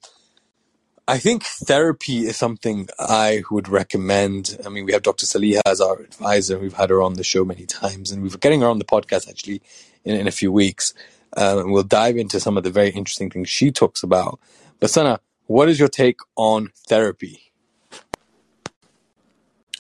I 1.09 1.19
think 1.19 1.45
therapy 1.45 2.27
is 2.27 2.37
something 2.37 2.89
I 2.99 3.45
would 3.49 3.69
recommend. 3.69 4.59
I 4.67 4.69
mean, 4.69 4.85
we 4.85 4.93
have 4.93 5.03
Dr. 5.03 5.25
Saliha 5.25 5.61
as 5.65 5.81
our 5.81 6.01
advisor. 6.01 6.59
We've 6.59 6.73
had 6.73 6.91
her 6.91 7.01
on 7.01 7.15
the 7.15 7.23
show 7.23 7.45
many 7.45 7.65
times, 7.65 8.11
and 8.11 8.25
we're 8.25 8.37
getting 8.39 8.63
her 8.63 8.67
on 8.67 8.81
the 8.81 8.85
podcast 8.85 9.29
actually 9.29 9.63
in, 10.07 10.19
in 10.21 10.27
a 10.27 10.33
few 10.33 10.51
weeks. 10.51 10.95
Um, 11.37 11.59
and 11.59 11.73
we'll 11.73 11.83
dive 11.83 12.17
into 12.17 12.41
some 12.41 12.57
of 12.57 12.63
the 12.63 12.71
very 12.71 12.91
interesting 12.91 13.29
things 13.29 13.51
she 13.51 13.71
talks 13.71 14.03
about. 14.03 14.41
But 14.81 14.91
Sana, 14.91 15.21
what 15.47 15.69
is 15.69 15.79
your 15.79 15.89
take 15.89 16.21
on 16.37 16.71
therapy? 16.89 17.53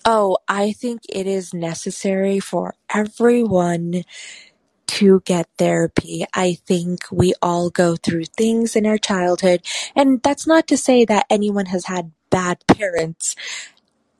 Oh, 0.05 0.39
I 0.47 0.73
think 0.73 1.03
it 1.09 1.27
is 1.27 1.55
necessary 1.55 2.39
for 2.39 2.75
everyone 2.95 4.05
to 4.87 5.21
get 5.25 5.49
therapy. 5.59 6.25
I 6.33 6.59
think 6.67 7.01
we 7.11 7.35
all 7.43 7.71
go 7.71 7.97
through 7.97 8.27
things 8.27 8.77
in 8.77 8.87
our 8.87 8.99
childhood, 8.99 9.63
and 9.97 10.23
that's 10.23 10.47
not 10.47 10.69
to 10.69 10.77
say 10.77 11.05
that 11.07 11.27
anyone 11.29 11.67
has 11.67 11.87
had 11.87 12.13
bad 12.31 12.65
parents. 12.69 13.35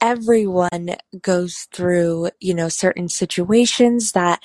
Everyone 0.01 0.97
goes 1.23 1.69
through, 1.73 2.31
you 2.41 2.53
know, 2.53 2.69
certain 2.69 3.09
situations 3.09 4.13
that 4.13 4.43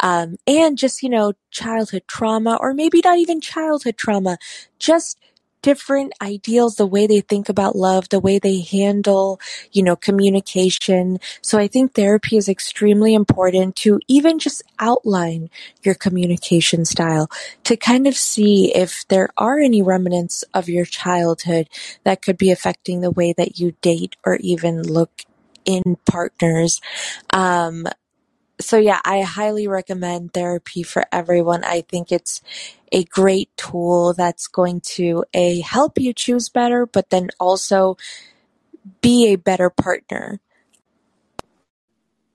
um, 0.00 0.36
and 0.46 0.76
just, 0.76 1.02
you 1.02 1.08
know, 1.08 1.32
childhood 1.50 2.02
trauma, 2.08 2.56
or 2.60 2.74
maybe 2.74 3.00
not 3.04 3.18
even 3.18 3.40
childhood 3.40 3.96
trauma, 3.96 4.38
just 4.78 5.18
different 5.62 6.12
ideals, 6.22 6.76
the 6.76 6.86
way 6.86 7.06
they 7.06 7.20
think 7.20 7.48
about 7.48 7.76
love, 7.76 8.08
the 8.08 8.20
way 8.20 8.38
they 8.38 8.60
handle, 8.60 9.40
you 9.72 9.82
know, 9.82 9.96
communication. 9.96 11.18
So 11.42 11.58
I 11.58 11.66
think 11.66 11.92
therapy 11.92 12.36
is 12.36 12.48
extremely 12.48 13.14
important 13.14 13.76
to 13.76 14.00
even 14.08 14.38
just 14.38 14.62
outline 14.78 15.50
your 15.82 15.94
communication 15.94 16.84
style 16.84 17.30
to 17.64 17.76
kind 17.76 18.06
of 18.06 18.16
see 18.16 18.74
if 18.74 19.06
there 19.08 19.28
are 19.36 19.58
any 19.58 19.82
remnants 19.82 20.44
of 20.54 20.68
your 20.68 20.84
childhood 20.84 21.68
that 22.04 22.22
could 22.22 22.38
be 22.38 22.50
affecting 22.50 23.00
the 23.00 23.10
way 23.10 23.34
that 23.34 23.58
you 23.58 23.74
date 23.82 24.16
or 24.24 24.36
even 24.36 24.82
look 24.82 25.24
in 25.64 25.98
partners. 26.06 26.80
Um, 27.32 27.86
so 28.60 28.78
yeah, 28.78 29.00
I 29.04 29.22
highly 29.22 29.68
recommend 29.68 30.32
therapy 30.32 30.82
for 30.82 31.04
everyone. 31.12 31.64
I 31.64 31.82
think 31.82 32.12
it's 32.12 32.42
a 32.92 33.04
great 33.04 33.50
tool 33.56 34.14
that's 34.14 34.46
going 34.48 34.80
to 34.82 35.24
a 35.34 35.60
help 35.60 35.98
you 35.98 36.12
choose 36.12 36.48
better, 36.48 36.86
but 36.86 37.10
then 37.10 37.30
also 37.38 37.96
be 39.00 39.28
a 39.28 39.36
better 39.36 39.70
partner. 39.70 40.40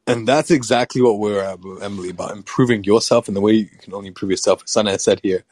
And 0.08 0.28
that's 0.28 0.52
exactly 0.52 1.02
what 1.02 1.18
we're 1.18 1.42
at, 1.42 1.60
Amelie, 1.82 2.12
about 2.12 2.32
improving 2.32 2.84
yourself 2.84 3.28
and 3.28 3.36
the 3.36 3.42
way 3.42 3.54
you 3.54 3.66
can 3.66 3.94
only 3.94 4.10
improve 4.10 4.32
yourself, 4.32 4.62
as 4.64 4.72
Sana 4.72 5.00
said 5.00 5.20
here, 5.24 5.44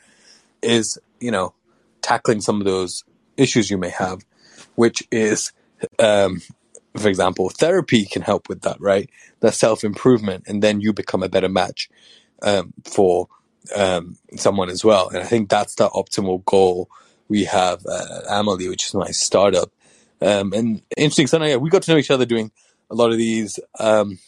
is, 0.62 1.00
you 1.20 1.32
know, 1.32 1.54
tackling 2.02 2.40
some 2.40 2.62
of 2.62 2.66
those 2.66 3.04
issues 3.36 3.72
you 3.72 3.80
may 3.80 3.90
have, 3.90 4.24
which 4.76 5.08
is 5.12 5.52
um, 5.98 6.42
for 6.98 7.10
example, 7.10 7.50
therapy 7.50 8.06
can 8.06 8.22
help 8.22 8.50
with 8.50 8.62
that, 8.62 8.80
right? 8.80 9.10
That 9.40 9.54
self 9.54 9.84
improvement, 9.84 10.46
and 10.48 10.62
then 10.62 10.82
you 10.82 10.94
become 10.94 11.24
a 11.24 11.30
better 11.30 11.50
match 11.50 11.90
um, 12.42 12.74
for 12.84 13.28
um, 13.76 14.18
someone 14.36 14.70
as 14.70 14.84
well. 14.84 15.10
And 15.10 15.20
I 15.20 15.24
think 15.24 15.50
that's 15.50 15.76
the 15.76 15.90
optimal 15.90 16.44
goal 16.46 16.90
we 17.28 17.46
have 17.46 17.86
at 17.86 18.24
Amelie, 18.30 18.70
which 18.70 18.86
is 18.86 18.94
my 18.94 19.12
startup. 19.12 19.72
Um, 20.22 20.54
and 20.54 20.82
interesting, 20.96 21.28
so 21.28 21.44
yeah, 21.44 21.58
we 21.58 21.70
got 21.70 21.84
to 21.84 21.92
know 21.92 21.98
each 21.98 22.12
other 22.12 22.26
doing 22.26 22.52
a 22.90 22.96
lot 22.96 23.12
of 23.12 23.18
these 23.18 23.60
um, 23.80 24.20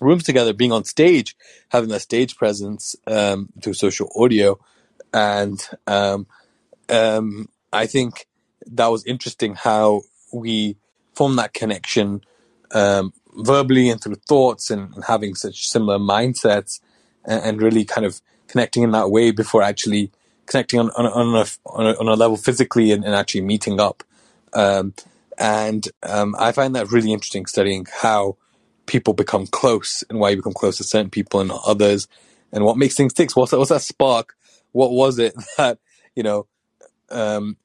rooms 0.00 0.24
together, 0.24 0.52
being 0.52 0.72
on 0.72 0.84
stage, 0.84 1.36
having 1.68 1.90
that 1.90 2.00
stage 2.00 2.36
presence 2.36 2.96
um, 3.06 3.48
through 3.62 3.74
social 3.74 4.10
audio, 4.16 4.58
and 5.12 5.68
um, 5.86 6.26
I 7.72 7.86
think 7.86 8.26
that 8.66 8.86
was 8.86 9.04
interesting 9.04 9.54
how 9.54 10.02
we 10.32 10.76
form 11.14 11.36
that 11.36 11.54
connection 11.54 12.22
um, 12.72 13.12
verbally 13.36 13.88
and 13.88 14.02
through 14.02 14.16
thoughts 14.26 14.70
and, 14.70 14.94
and, 14.94 15.04
having 15.04 15.34
such 15.34 15.68
similar 15.68 15.98
mindsets 15.98 16.80
and, 17.24 17.42
and, 17.42 17.62
really 17.62 17.84
kind 17.84 18.04
of 18.04 18.20
connecting 18.48 18.82
in 18.82 18.90
that 18.92 19.10
way 19.10 19.30
before 19.30 19.62
actually 19.62 20.10
connecting 20.46 20.80
on, 20.80 20.90
on, 20.90 21.06
on, 21.06 21.34
a, 21.34 21.46
on, 21.66 21.86
a, 21.86 22.00
on 22.00 22.08
a, 22.08 22.14
level 22.14 22.36
physically 22.36 22.90
and, 22.90 23.04
and 23.04 23.14
actually 23.14 23.40
meeting 23.40 23.80
up. 23.80 24.02
Um, 24.52 24.94
and 25.38 25.88
um, 26.02 26.34
I 26.38 26.52
find 26.52 26.74
that 26.76 26.90
really 26.90 27.12
interesting 27.12 27.46
studying 27.46 27.86
how 28.02 28.36
people 28.86 29.14
become 29.14 29.46
close 29.46 30.04
and 30.08 30.18
why 30.18 30.30
you 30.30 30.36
become 30.36 30.52
close 30.52 30.76
to 30.76 30.84
certain 30.84 31.10
people 31.10 31.40
and 31.40 31.50
others 31.66 32.06
and 32.52 32.64
what 32.64 32.76
makes 32.76 32.94
things 32.94 33.12
tick. 33.12 33.34
What's 33.36 33.50
that, 33.50 33.58
what's 33.58 33.70
that 33.70 33.82
spark? 33.82 34.36
What 34.72 34.92
was 34.92 35.18
it 35.18 35.34
that, 35.56 35.78
you 36.14 36.22
know, 36.22 36.46
um, 37.10 37.56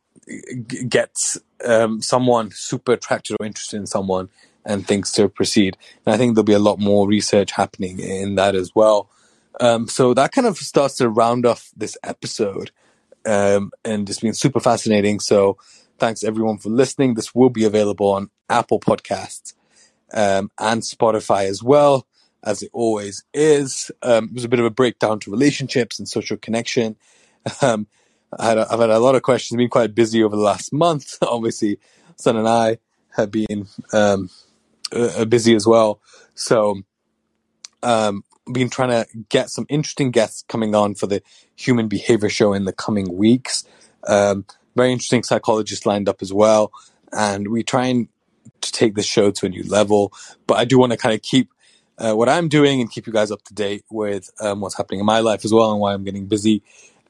gets 0.87 1.37
um, 1.65 2.01
someone 2.01 2.51
super 2.51 2.93
attracted 2.93 3.37
or 3.39 3.45
interested 3.45 3.77
in 3.77 3.87
someone 3.87 4.29
and 4.65 4.87
thinks 4.87 5.11
to 5.13 5.29
proceed. 5.29 5.77
And 6.05 6.13
I 6.13 6.17
think 6.17 6.35
there'll 6.35 6.43
be 6.43 6.53
a 6.53 6.59
lot 6.59 6.79
more 6.79 7.07
research 7.07 7.51
happening 7.51 7.99
in 7.99 8.35
that 8.35 8.55
as 8.55 8.73
well. 8.75 9.09
Um, 9.59 9.87
so 9.87 10.13
that 10.13 10.31
kind 10.31 10.47
of 10.47 10.57
starts 10.57 10.95
to 10.97 11.09
round 11.09 11.45
off 11.45 11.71
this 11.75 11.97
episode. 12.03 12.71
Um, 13.25 13.71
and 13.83 14.09
it's 14.09 14.19
been 14.19 14.33
super 14.33 14.59
fascinating. 14.59 15.19
So 15.19 15.57
thanks 15.97 16.23
everyone 16.23 16.57
for 16.57 16.69
listening. 16.69 17.13
This 17.13 17.35
will 17.35 17.49
be 17.49 17.65
available 17.65 18.09
on 18.11 18.29
Apple 18.49 18.79
Podcasts 18.79 19.53
um, 20.13 20.51
and 20.57 20.81
Spotify 20.81 21.45
as 21.45 21.61
well, 21.61 22.07
as 22.43 22.61
it 22.61 22.69
always 22.73 23.23
is. 23.33 23.91
Um, 24.01 24.25
it 24.25 24.33
was 24.33 24.45
a 24.45 24.49
bit 24.49 24.59
of 24.59 24.65
a 24.65 24.71
breakdown 24.71 25.19
to 25.21 25.31
relationships 25.31 25.99
and 25.99 26.07
social 26.07 26.37
connection. 26.37 26.95
Um, 27.61 27.87
I 28.37 28.45
had 28.45 28.57
a, 28.57 28.67
I've 28.71 28.79
had 28.79 28.89
a 28.89 28.99
lot 28.99 29.15
of 29.15 29.21
questions. 29.21 29.57
Been 29.57 29.69
quite 29.69 29.95
busy 29.95 30.23
over 30.23 30.35
the 30.35 30.41
last 30.41 30.71
month. 30.71 31.17
Obviously, 31.21 31.79
Son 32.15 32.37
and 32.37 32.47
I 32.47 32.77
have 33.15 33.31
been 33.31 33.67
um, 33.93 34.29
uh, 34.91 35.25
busy 35.25 35.55
as 35.55 35.65
well. 35.65 35.99
So, 36.35 36.81
um, 37.81 38.23
been 38.51 38.69
trying 38.69 38.89
to 38.89 39.07
get 39.29 39.49
some 39.49 39.65
interesting 39.69 40.11
guests 40.11 40.43
coming 40.47 40.73
on 40.75 40.95
for 40.95 41.07
the 41.07 41.21
Human 41.55 41.87
Behavior 41.87 42.29
Show 42.29 42.53
in 42.53 42.65
the 42.65 42.73
coming 42.73 43.15
weeks. 43.15 43.63
Um, 44.07 44.45
very 44.75 44.91
interesting 44.91 45.23
psychologists 45.23 45.85
lined 45.85 46.07
up 46.07 46.21
as 46.21 46.31
well, 46.31 46.71
and 47.11 47.49
we 47.49 47.63
try 47.63 47.85
and 47.85 48.07
to 48.61 48.71
take 48.71 48.95
the 48.95 49.03
show 49.03 49.31
to 49.31 49.45
a 49.45 49.49
new 49.49 49.63
level. 49.63 50.13
But 50.47 50.55
I 50.55 50.65
do 50.65 50.79
want 50.79 50.91
to 50.91 50.97
kind 50.97 51.15
of 51.15 51.21
keep 51.21 51.51
uh, 51.97 52.13
what 52.13 52.29
I'm 52.29 52.47
doing 52.47 52.79
and 52.79 52.89
keep 52.89 53.07
you 53.07 53.13
guys 53.13 53.31
up 53.31 53.43
to 53.43 53.53
date 53.53 53.83
with 53.89 54.29
um, 54.39 54.61
what's 54.61 54.77
happening 54.77 54.99
in 54.99 55.05
my 55.05 55.19
life 55.19 55.43
as 55.45 55.53
well 55.53 55.71
and 55.71 55.79
why 55.79 55.93
I'm 55.93 56.03
getting 56.03 56.27
busy. 56.27 56.63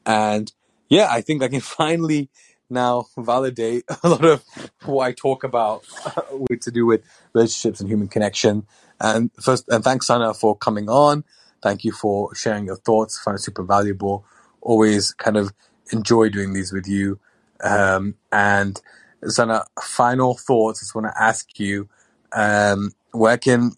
And 0.04 0.52
yeah, 0.90 1.08
I 1.10 1.22
think 1.22 1.44
I 1.44 1.48
can 1.48 1.60
finally 1.62 2.30
now 2.70 3.06
validate 3.18 3.84
a 4.04 4.10
lot 4.10 4.26
of 4.26 4.44
what 4.84 5.06
I 5.06 5.12
talk 5.12 5.44
about 5.44 5.84
with 6.32 6.60
to 6.62 6.72
do 6.72 6.86
with 6.86 7.02
relationships 7.34 7.80
and 7.80 7.90
human 7.90 8.08
connection. 8.08 8.66
And 9.00 9.32
first, 9.40 9.66
and 9.70 9.84
thanks, 9.84 10.08
Sana, 10.08 10.34
for 10.34 10.56
coming 10.56 10.90
on. 10.90 11.24
Thank 11.62 11.84
you 11.84 11.92
for 11.92 12.34
sharing 12.36 12.66
your 12.66 12.76
thoughts. 12.76 13.20
I 13.20 13.24
find 13.24 13.36
it 13.36 13.42
super 13.42 13.64
valuable. 13.64 14.26
Always 14.62 15.12
kind 15.14 15.38
of 15.38 15.52
enjoy 15.92 16.30
doing 16.30 16.54
these 16.54 16.72
with 16.72 16.88
you. 16.88 17.20
Um, 17.64 18.16
and 18.32 18.80
Sana, 19.26 19.66
final 19.82 20.36
thoughts. 20.36 20.80
I 20.80 20.82
just 20.84 20.96
want 20.96 21.08
to 21.08 21.22
ask 21.22 21.60
you, 21.60 21.88
um, 22.32 22.92
where 23.12 23.38
can 23.38 23.72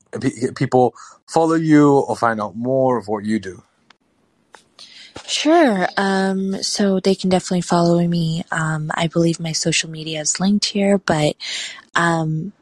people 0.57 0.95
follow 1.29 1.57
you 1.57 1.99
or 2.01 2.17
find 2.17 2.41
out 2.41 2.57
more 2.57 2.99
of 2.99 3.09
what 3.09 3.27
you 3.27 3.41
do? 3.41 3.63
Sure. 5.27 5.89
Um, 5.97 6.63
so 6.63 7.01
they 7.01 7.15
can 7.15 7.31
definitely 7.31 7.63
follow 7.63 8.07
me. 8.07 8.45
Um, 8.51 8.91
I 8.95 9.07
believe 9.07 9.41
my 9.41 9.53
social 9.53 9.91
media 9.91 10.21
is 10.21 10.41
linked 10.41 10.67
here, 10.67 10.99
but, 10.99 11.37
um, 11.95 12.53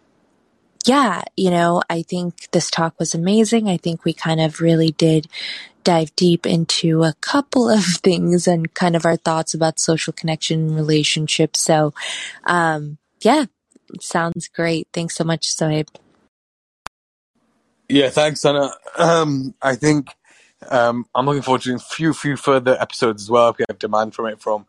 yeah, 0.86 1.22
you 1.36 1.50
know, 1.50 1.82
I 1.90 2.02
think 2.02 2.50
this 2.52 2.70
talk 2.70 2.98
was 2.98 3.14
amazing. 3.14 3.68
I 3.68 3.76
think 3.76 4.04
we 4.04 4.12
kind 4.12 4.40
of 4.40 4.60
really 4.60 4.92
did 4.92 5.26
dive 5.84 6.14
deep 6.16 6.46
into 6.46 7.02
a 7.04 7.14
couple 7.20 7.68
of 7.68 7.84
things 8.02 8.46
and 8.46 8.72
kind 8.74 8.96
of 8.96 9.04
our 9.04 9.16
thoughts 9.16 9.54
about 9.54 9.78
social 9.78 10.12
connection 10.12 10.60
and 10.68 10.76
relationships. 10.76 11.60
So, 11.60 11.94
um, 12.44 12.98
yeah, 13.22 13.46
sounds 14.00 14.48
great. 14.48 14.88
Thanks 14.92 15.16
so 15.16 15.24
much, 15.24 15.48
Sohaib. 15.48 15.88
Yeah, 17.88 18.10
thanks, 18.10 18.44
Anna. 18.44 18.70
Um, 18.98 19.54
I 19.62 19.76
think 19.76 20.08
um, 20.68 21.06
I'm 21.14 21.26
looking 21.26 21.42
forward 21.42 21.62
to 21.62 21.74
a 21.74 21.78
few 21.78 22.12
few 22.12 22.36
further 22.36 22.76
episodes 22.80 23.22
as 23.22 23.30
well. 23.30 23.50
If 23.50 23.58
We 23.58 23.64
have 23.68 23.78
demand 23.78 24.14
from 24.14 24.26
it 24.26 24.40
from 24.40 24.66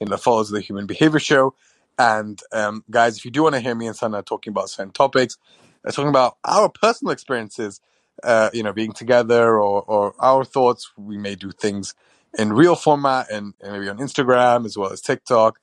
in 0.00 0.08
the 0.08 0.18
followers 0.18 0.50
of 0.50 0.54
the 0.54 0.60
Human 0.60 0.86
Behavior 0.86 1.18
Show. 1.20 1.54
And 1.98 2.40
um, 2.52 2.84
guys, 2.90 3.16
if 3.16 3.24
you 3.24 3.30
do 3.30 3.44
want 3.44 3.54
to 3.54 3.60
hear 3.60 3.74
me 3.74 3.86
and 3.86 3.94
Sana 3.94 4.22
talking 4.22 4.50
about 4.50 4.68
certain 4.68 4.92
topics, 4.92 5.38
uh, 5.84 5.90
talking 5.90 6.08
about 6.08 6.36
our 6.44 6.68
personal 6.68 7.12
experiences, 7.12 7.80
uh, 8.22 8.50
you 8.52 8.62
know, 8.62 8.72
being 8.72 8.92
together 8.92 9.60
or, 9.60 9.82
or 9.82 10.14
our 10.18 10.44
thoughts, 10.44 10.90
we 10.96 11.16
may 11.16 11.34
do 11.34 11.52
things 11.52 11.94
in 12.36 12.52
real 12.52 12.74
format 12.74 13.30
and, 13.30 13.54
and 13.60 13.72
maybe 13.72 13.88
on 13.88 13.98
Instagram 13.98 14.64
as 14.66 14.76
well 14.76 14.92
as 14.92 15.00
TikTok. 15.00 15.60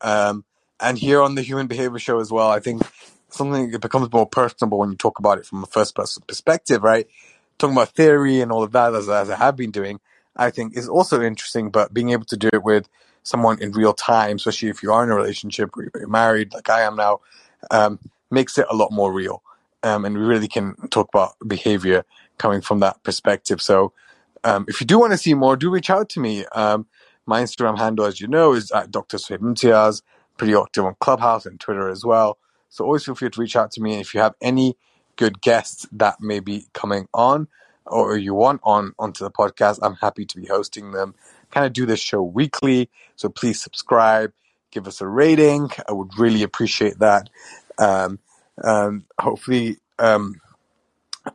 Um, 0.00 0.44
and 0.80 0.98
here 0.98 1.20
on 1.20 1.34
the 1.34 1.42
Human 1.42 1.66
Behavior 1.66 1.98
Show 1.98 2.18
as 2.20 2.32
well, 2.32 2.48
I 2.48 2.60
think 2.60 2.82
something 3.28 3.72
it 3.72 3.80
becomes 3.80 4.10
more 4.12 4.26
personable 4.26 4.78
when 4.78 4.90
you 4.90 4.96
talk 4.96 5.18
about 5.18 5.38
it 5.38 5.46
from 5.46 5.62
a 5.62 5.66
first 5.66 5.94
person 5.94 6.22
perspective, 6.26 6.82
right? 6.82 7.06
Talking 7.58 7.76
about 7.76 7.90
theory 7.90 8.40
and 8.40 8.52
all 8.52 8.62
of 8.62 8.72
that 8.72 8.94
as, 8.94 9.08
as 9.08 9.30
I 9.30 9.36
have 9.36 9.56
been 9.56 9.70
doing, 9.70 10.00
I 10.36 10.50
think 10.50 10.76
is 10.76 10.88
also 10.88 11.22
interesting. 11.22 11.70
But 11.70 11.94
being 11.94 12.10
able 12.10 12.26
to 12.26 12.36
do 12.36 12.50
it 12.52 12.64
with 12.64 12.88
someone 13.22 13.60
in 13.62 13.72
real 13.72 13.94
time, 13.94 14.36
especially 14.36 14.68
if 14.68 14.82
you 14.82 14.92
are 14.92 15.04
in 15.04 15.10
a 15.10 15.14
relationship 15.14 15.76
or 15.76 15.88
you're 15.94 16.08
married, 16.08 16.54
like 16.54 16.70
I 16.70 16.82
am 16.82 16.96
now, 16.96 17.20
um, 17.70 17.98
makes 18.30 18.58
it 18.58 18.66
a 18.70 18.76
lot 18.76 18.92
more 18.92 19.12
real. 19.12 19.42
Um, 19.82 20.04
and 20.04 20.16
we 20.16 20.24
really 20.24 20.48
can 20.48 20.74
talk 20.90 21.08
about 21.14 21.34
behavior 21.46 22.04
coming 22.38 22.60
from 22.60 22.80
that 22.80 23.02
perspective. 23.04 23.62
So, 23.62 23.92
um, 24.44 24.64
if 24.68 24.80
you 24.80 24.86
do 24.86 24.98
want 24.98 25.12
to 25.12 25.18
see 25.18 25.34
more, 25.34 25.56
do 25.56 25.70
reach 25.70 25.90
out 25.90 26.08
to 26.10 26.20
me. 26.20 26.44
Um, 26.46 26.86
my 27.26 27.42
Instagram 27.42 27.78
handle, 27.78 28.06
as 28.06 28.20
you 28.20 28.28
know, 28.28 28.52
is 28.52 28.70
at 28.72 28.90
Dr. 28.90 29.16
Sohaib 29.18 29.40
Imtiaz, 29.40 30.02
pretty 30.36 30.54
active 30.54 30.84
on 30.84 30.96
Clubhouse 31.00 31.46
and 31.46 31.60
Twitter 31.60 31.88
as 31.88 32.04
well. 32.04 32.38
So 32.68 32.84
always 32.84 33.04
feel 33.04 33.14
free 33.14 33.30
to 33.30 33.40
reach 33.40 33.56
out 33.56 33.70
to 33.72 33.82
me. 33.82 33.92
And 33.92 34.00
if 34.00 34.14
you 34.14 34.20
have 34.20 34.34
any 34.42 34.76
good 35.16 35.40
guests 35.40 35.86
that 35.92 36.20
may 36.20 36.40
be 36.40 36.66
coming 36.72 37.08
on 37.14 37.48
or 37.86 38.16
you 38.16 38.34
want 38.34 38.60
on 38.64 38.94
onto 38.98 39.24
the 39.24 39.30
podcast, 39.30 39.78
I'm 39.82 39.94
happy 39.96 40.24
to 40.24 40.40
be 40.40 40.46
hosting 40.46 40.92
them. 40.92 41.14
Kind 41.50 41.66
of 41.66 41.72
do 41.72 41.86
this 41.86 42.00
show 42.00 42.22
weekly, 42.22 42.88
so 43.16 43.28
please 43.28 43.60
subscribe, 43.60 44.32
give 44.70 44.86
us 44.86 45.00
a 45.00 45.06
rating. 45.06 45.70
I 45.88 45.92
would 45.92 46.18
really 46.18 46.42
appreciate 46.42 46.98
that. 46.98 47.28
Um, 47.78 48.18
um, 48.62 49.04
hopefully, 49.20 49.78
um, 49.98 50.40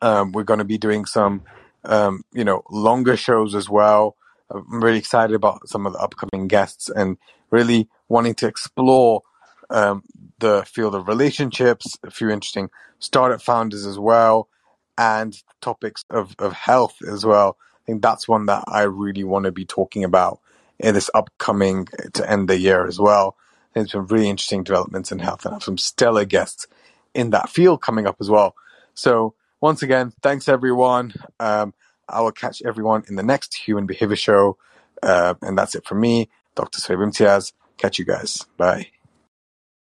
um 0.02 0.32
we're 0.32 0.44
going 0.44 0.60
to 0.60 0.66
be 0.66 0.78
doing 0.78 1.06
some, 1.06 1.44
um, 1.86 2.24
you 2.34 2.44
know, 2.44 2.64
longer 2.70 3.16
shows 3.16 3.56
as 3.56 3.70
well. 3.70 4.16
I'm 4.50 4.84
really 4.84 4.98
excited 4.98 5.36
about 5.36 5.70
some 5.70 5.86
of 5.86 5.94
the 5.94 6.00
upcoming 6.00 6.48
guests 6.48 6.90
and 6.90 7.18
really 7.52 7.88
wanting 8.08 8.34
to 8.36 8.48
explore 8.48 9.22
um, 9.70 10.04
the 10.40 10.64
field 10.66 10.96
of 10.96 11.08
relationships, 11.08 11.98
a 12.04 12.12
few 12.12 12.30
interesting 12.30 12.70
startup 13.00 13.42
founders 13.42 13.86
as 13.86 14.00
well, 14.00 14.48
and 14.98 15.42
topics 15.62 16.04
of, 16.10 16.36
of 16.40 16.54
health 16.54 16.98
as 17.08 17.26
well. 17.26 17.58
I 17.84 17.86
think 17.86 18.02
that's 18.02 18.28
one 18.28 18.46
that 18.48 18.64
I 18.68 18.84
really 18.84 19.24
want 19.24 19.46
to 19.46 19.52
be 19.52 19.66
talking 19.66 20.04
about 20.04 20.40
in 20.80 20.94
this 20.94 21.10
upcoming 21.14 21.88
to 22.14 22.30
end 22.30 22.48
the 22.48 22.58
year 22.58 22.86
as 22.86 23.00
well. 23.00 23.36
There's 23.74 23.92
some 23.92 24.08
really 24.08 24.30
interesting 24.30 24.64
developments 24.64 25.12
in 25.12 25.20
health 25.20 25.46
and 25.46 25.54
have 25.54 25.64
some 25.64 25.78
stellar 25.78 26.26
guests 26.26 26.68
in 27.14 27.30
that 27.32 27.50
field 27.50 27.82
coming 27.82 28.08
up 28.08 28.18
as 28.20 28.30
well. 28.30 28.56
So 28.94 29.34
once 29.62 29.82
again, 29.84 30.14
thanks 30.22 30.48
everyone. 30.48 31.14
Um, 31.40 31.74
I 32.08 32.22
will 32.22 32.32
catch 32.32 32.62
everyone 32.66 33.04
in 33.08 33.16
the 33.16 33.24
next 33.24 33.56
Human 33.56 33.86
Behavior 33.86 34.16
Show. 34.16 34.58
Uh, 35.02 35.36
and 35.42 35.58
that's 35.58 35.76
it 35.76 35.86
from 35.86 36.02
me, 36.02 36.30
Dr. 36.56 36.80
Sohaib 36.80 37.08
Imtiaz. 37.08 37.54
Catch 37.78 38.00
you 38.00 38.06
guys. 38.06 38.46
Bye. 38.58 38.99